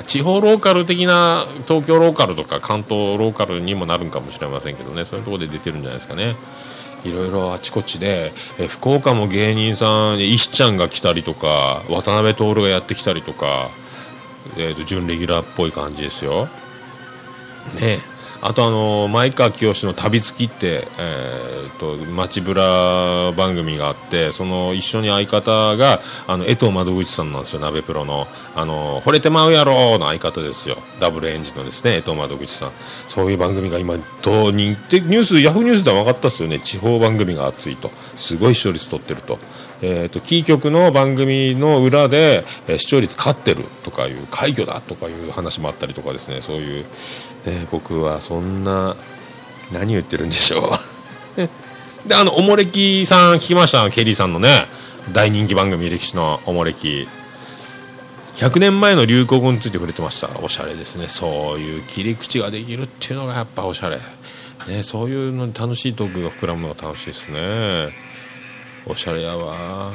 [0.06, 5.04] 地方ローカル的な東京ローカルとか関東ローカルにもなるんかもしれませんけどね。
[5.04, 6.36] そういうところで出てるんじゃないですかね。
[7.04, 13.70] いろいろあちこちでえ福岡も芸人さん石ちゃんが来たりとか渡辺徹がやってきたりとか、
[14.56, 16.48] えー、と準レギュラーっぽい感じですよ。
[17.74, 17.80] ね。
[17.80, 30.78] えあとあの前川清の「旅好き」って、えーと、街ブラ番組があってその一緒に相方があの江藤窓口さんなんですよ鍋プロの「あの惚れてまうやろ」の相方ですよ。
[31.00, 32.70] ダブルエンジンのですね江藤窓口さん。
[33.08, 36.58] そういう番組が今どうにってニュースヤフーニュースでは分かったっすよね。
[36.60, 37.90] 地方番組が熱いと。
[38.16, 39.38] すごい視聴率取ってると。
[39.80, 46.40] えーと、キー局の番組の裏で、え、視聴率勝ってるとかいう快挙だとかいう話もあったりとかですね。
[46.40, 46.84] そういう
[47.46, 48.96] えー、僕はそんな
[49.72, 50.72] 何言ってるんでしょ
[51.36, 51.48] う。
[52.08, 53.88] であのおもれきさん聞きました？
[53.90, 54.66] ケリーさんのね
[55.12, 57.06] 大人気番組歴史のおもれき。
[58.36, 60.28] 100年前の流行語について触れてました。
[60.40, 61.08] おしゃれですね。
[61.08, 63.98] そういう切り口ができるっていうのがやっぱおしゃれ、
[64.68, 67.88] ね、そういうのに楽しいトークが膨らむのが楽しいですね。
[68.86, 69.92] おしゃれやわ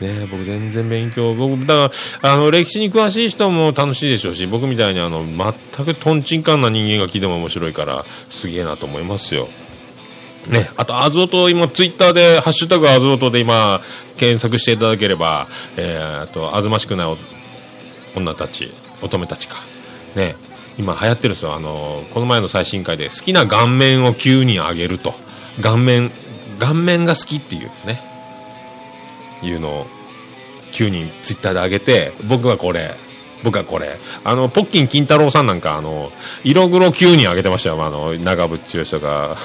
[0.00, 9.48] ね、僕全然勉強僕だからあの歴史に詳しい人も楽しいでしょうし僕みたいにあの全くとんちんかんな人間が聞いても面白いからすげえなと思いますよ。
[10.48, 13.82] ね、あと、アズオト、今、ツイッターで、ハッシュタグアズオトで今、
[14.16, 15.46] 検索していただければ、
[15.76, 17.16] えー、あと、あずましくない
[18.16, 19.58] 女たち、乙女たちか。
[20.16, 20.36] ね、
[20.78, 21.54] 今流行ってるんですよ。
[21.54, 25.14] あの、この前の最新回で、好きな顔面を9人あげると。
[25.60, 26.10] 顔面、
[26.60, 28.00] 顔面が好きっていうね。
[29.42, 29.86] いうのを
[30.72, 32.94] 9人ツイッターで上げて僕はこれ
[33.42, 33.96] 僕はこれ。
[34.24, 36.10] あのポッキン金太郎さんなんかあの
[36.44, 37.84] 色黒9人上げてましたよ。
[37.84, 39.36] あの長渕剛とか。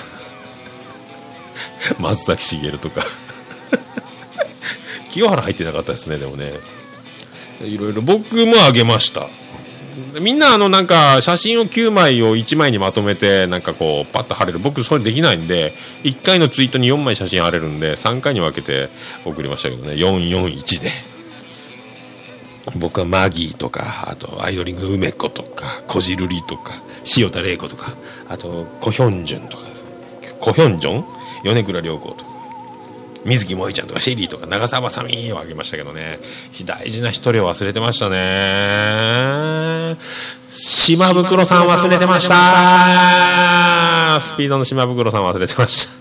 [2.00, 3.02] 松崎しげるとか。
[5.10, 6.52] 清原入ってなかったですねでもね。
[7.64, 9.30] いろいろ僕も上げました。
[10.22, 14.60] みんなあのなんか写真を9枚を1枚にまとめてなんかこうパッと貼れる。
[14.60, 15.74] 僕それできないんで
[16.04, 18.90] 1回のツイートに4枚写真貼れるんで3回に分けて
[19.24, 19.94] 送りましたけどね。
[19.94, 20.90] 441で。
[22.80, 26.74] 僕はマギーとかあとアイドリング梅子とかこじるりとか
[27.16, 27.96] 塩田玲子とか
[28.28, 29.64] あとコヒョンジュンとか
[30.40, 31.06] コヒョンジョン
[31.44, 32.35] 米倉涼子とか。
[33.26, 36.20] 水木萌ちゃんとかシェリーとか長澤まさみをあげましたけどね。
[36.64, 39.98] 大事な一人を忘れてましたね。
[40.48, 44.22] 島袋さん忘れてました。
[44.22, 45.94] スピードの島袋さん忘れてました。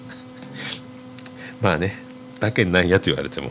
[1.66, 2.05] まあね。
[2.41, 3.51] だけないやと言われても。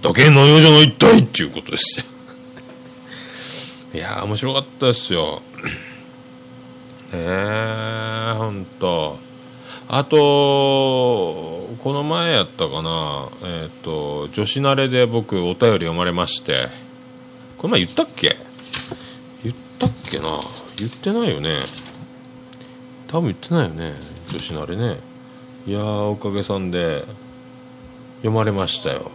[0.00, 1.98] だけないやじゃないっいっていうことです。
[1.98, 2.04] よ
[3.94, 5.42] いや面白かったですよ。
[7.12, 9.18] ねえほんと。
[9.90, 13.28] あとこの前やったかな。
[13.42, 16.68] えっ、ー、と女子慣れで僕お便り読まれまして。
[17.56, 18.36] この前言ったっけ？
[19.42, 20.38] 言ったっけな？
[20.76, 21.62] 言ってないよね。
[23.06, 23.94] 多分言ってないよね。
[24.30, 25.00] 女子慣れね。
[25.66, 27.04] いやおかげさんで。
[28.18, 29.12] 読まれましたよ。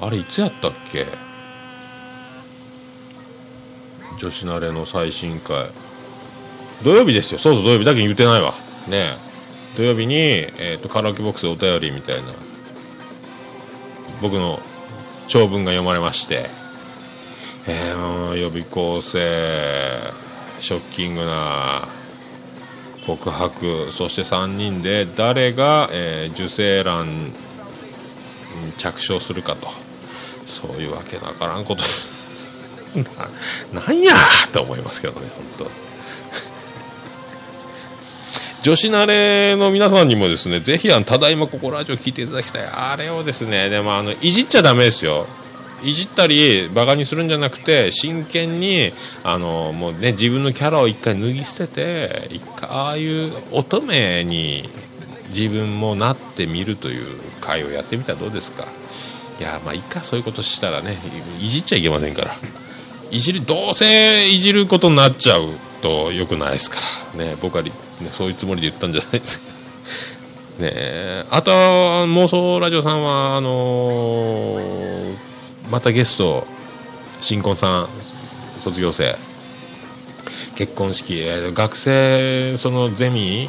[0.00, 1.04] あれいつやったっけ？
[4.18, 5.70] 女子慣れの最新回。
[6.82, 7.38] 土曜日ですよ。
[7.38, 8.54] そうそう土曜日だけ言ってないわ。
[8.88, 9.16] ね
[9.76, 12.22] 土曜日に、えーと、カラオケボックスお便りみたいな。
[14.20, 14.60] 僕の
[15.28, 16.50] 長文が読まれまして。
[17.66, 20.12] えー、予備校生
[20.60, 21.86] ショッキングな
[23.06, 27.32] 告白そして3人で誰が、えー、受精卵に
[28.76, 29.68] 着床するかと。
[30.44, 31.84] そういうわけなからんこと。
[33.72, 34.12] ななんや
[34.52, 35.26] と思いますけどね
[35.58, 35.91] 本当。
[38.62, 42.66] 女子慣れの皆さんにもですねぜひあのただいまここラジオ聞いていただきたい。
[42.66, 45.26] あれをですねでもあのいじっちゃだめですよ。
[45.82, 48.92] いじったりバカにするんじゃなくて真剣に
[49.24, 54.68] あのもうね自分のキャラを一回脱ぎ捨てて一回ああいう乙女に
[55.30, 58.64] 自分もなってみるという会をやってみたらどうですか。
[59.40, 60.98] いやまあいいかそういうことしたらね
[61.40, 62.36] いじっちゃいけませんから。
[63.10, 65.48] いじるどうせいじることになっちゃう。
[65.82, 66.78] と良くないですか
[67.18, 67.24] ら。
[67.24, 67.72] ね僕はね、
[68.10, 69.40] そういうつもりで言ったんじゃないです。
[69.40, 69.44] か
[70.62, 75.16] ねあと妄想ラジオさんはあのー、
[75.70, 76.46] またゲスト
[77.20, 77.88] 新婚さん
[78.62, 79.16] 卒業生
[80.54, 81.24] 結婚式
[81.54, 83.48] 学生そのゼミ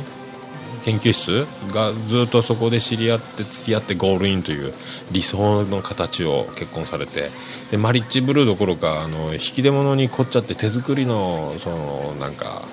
[0.85, 4.73] 研究室がずっとそこで知り合って付き合ってゴールインという
[5.11, 7.29] 理想の形を結婚されて
[7.71, 12.63] でマリッジブルーどころかあの引き出物に凝っちゃって手作りのそのなんか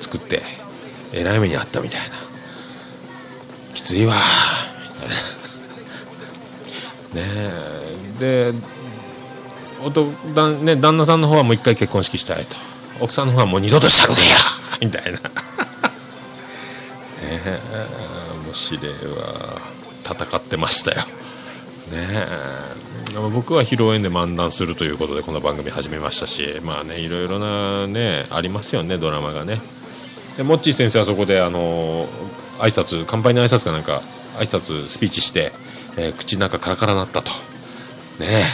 [0.00, 0.42] 作って
[1.12, 2.16] えらい目にあったみたいな。
[3.72, 5.08] きついわみ
[7.14, 7.28] たいな。
[7.28, 7.52] ね
[8.20, 8.52] え。
[8.52, 8.58] で
[9.84, 12.56] おとだ、ね、旦那さんの方はもう一回結婚式したいと。
[13.00, 14.36] 奥さんの方はもう二度としたるでや
[14.80, 15.20] みたいな。
[18.44, 19.60] もう司令は
[20.00, 20.96] 戦ってましたよ。
[21.92, 22.26] ね。
[23.32, 29.58] 僕は披露宴で漫談するということでこの番組始めましたしまあねいろいろなねありますよねドラマがね。
[30.36, 32.06] でモッチー先生はそこであの
[32.58, 34.02] 挨拶乾杯の挨拶かなんか
[34.36, 35.52] 挨拶スピーチして、
[35.96, 37.30] えー口の中カラカラなったと。
[38.20, 38.44] ね。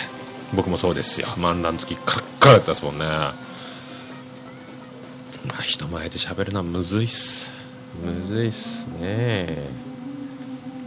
[0.55, 1.27] 僕もそうですよ。
[1.37, 3.05] 漫談付きカラッカラだったですもんね。
[3.05, 3.35] ま
[5.59, 7.53] あ人前で喋るのはむずいっす。
[8.03, 9.68] むずいっすね。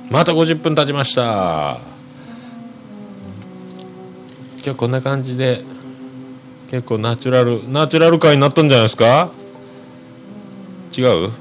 [0.10, 1.80] また50分経ちました。
[4.64, 5.64] 今日こんな感じで
[6.70, 9.30] 結構ナチュラルナチュラル回になったんじゃないですか？
[10.98, 11.32] 違う？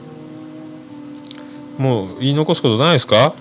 [1.78, 3.34] もう言い残すことないですか？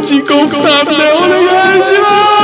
[0.00, 1.44] 自己負担でお願
[1.78, 2.37] いします。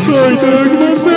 [0.00, 1.10] 一切いただきませ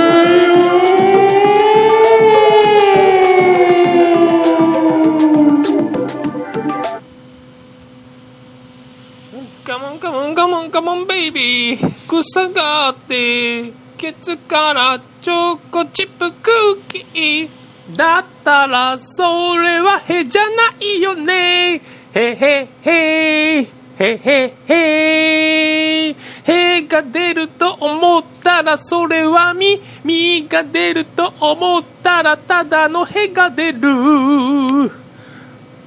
[9.64, 11.94] カモンカモンカモンカモンベイビー。
[12.10, 16.52] 草があってケツからチョコチップク
[16.92, 17.50] ッキー
[17.96, 21.76] だったらそれはへじゃないよね。
[21.76, 23.60] へへへ。
[23.62, 23.68] へ
[23.98, 26.16] へへ。
[26.46, 33.80] へが出ると思ったらそれはみみが出ると思ったらただのへが出る。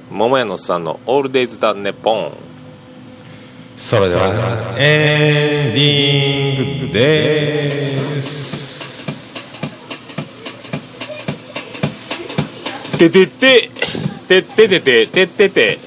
[0.09, 2.31] 桃屋のさんのオールデイズだねポン。
[3.75, 8.57] それではエンディングです。
[12.97, 13.69] ててて
[14.27, 15.77] ててててててて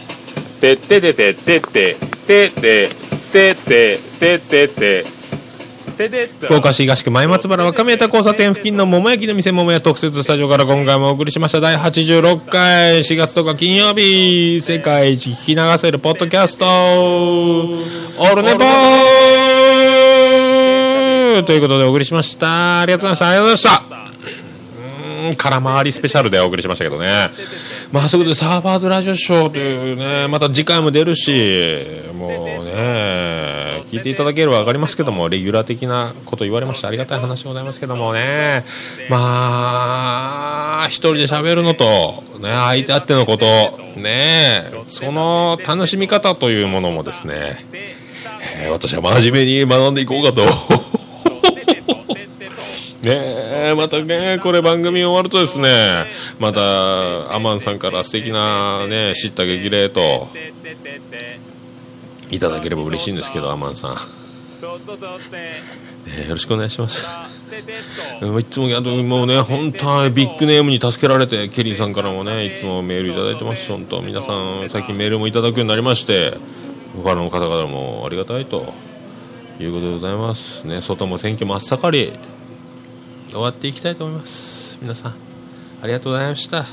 [0.61, 1.97] てててててて
[2.27, 3.00] てて
[3.33, 5.05] ててててて
[6.41, 11.61] 福岡市東区前松原若宮田交差点付近の桃焼きの店桃屋特設スタジオから今回もお送りしました。
[11.61, 13.01] 第86回。
[13.01, 14.61] 4月10日金曜日。
[14.61, 16.65] 世界一聞き流せるポッドキャスト。
[16.67, 21.45] オールネポー。
[21.45, 22.81] ということでお送りしました。
[22.81, 23.71] ありがとうございました。
[23.75, 24.41] ありがとうございました。
[25.21, 27.29] うん空回りスペシャルでお送りしましたけどね。
[27.93, 32.27] まあそこでサーバーズラジオショーというねまた次回も出るしも
[32.63, 33.10] うね。
[33.91, 38.65] 聞いていただければ分かりますけどもレギュラー的なこと言われましてありがたい話でございますけどもね。
[39.09, 43.47] まあ一人で喋るのと、ね、相手あってのこと
[44.01, 50.43] ねその楽しみ方というものもですね、えー私は真面目に学んでいこうかと。
[53.03, 53.17] ね
[53.71, 56.05] えまたねこれ番組終わるとですね
[56.39, 60.29] またアマンさんから素敵なね知った激励と。
[62.31, 64.21] いただければ嬉しいんですけどアマンさん、えー
[66.27, 67.07] よろしくお願いします。
[68.39, 73.71] いつもあともうね本当はビッグネームに助けられてケリーさんからもねいつもメールいただいてます。
[73.71, 76.35] 本当皆さん最近メールもいただくようになりまして
[76.97, 78.73] 他の方々もありがたいと。
[79.63, 80.67] いうことでございます。
[80.67, 82.13] ね外も選挙真っ盛り。
[83.29, 84.79] 終わっていきたいと思います。
[84.83, 85.15] 皆さん
[85.83, 86.67] ありがとうございました。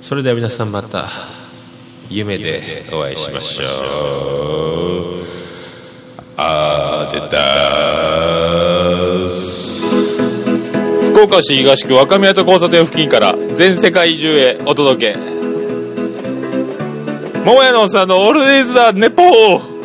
[0.00, 1.39] それでは皆さんまた。
[2.10, 2.60] 夢で
[2.92, 5.24] お会いしましょう。
[6.36, 7.36] あーでた
[11.12, 15.18] 福岡市東区若宮と交差点付近から全世界中へお届け。
[17.44, 19.79] 桃屋のおっさんのオールディーズ・ザ・ネポー。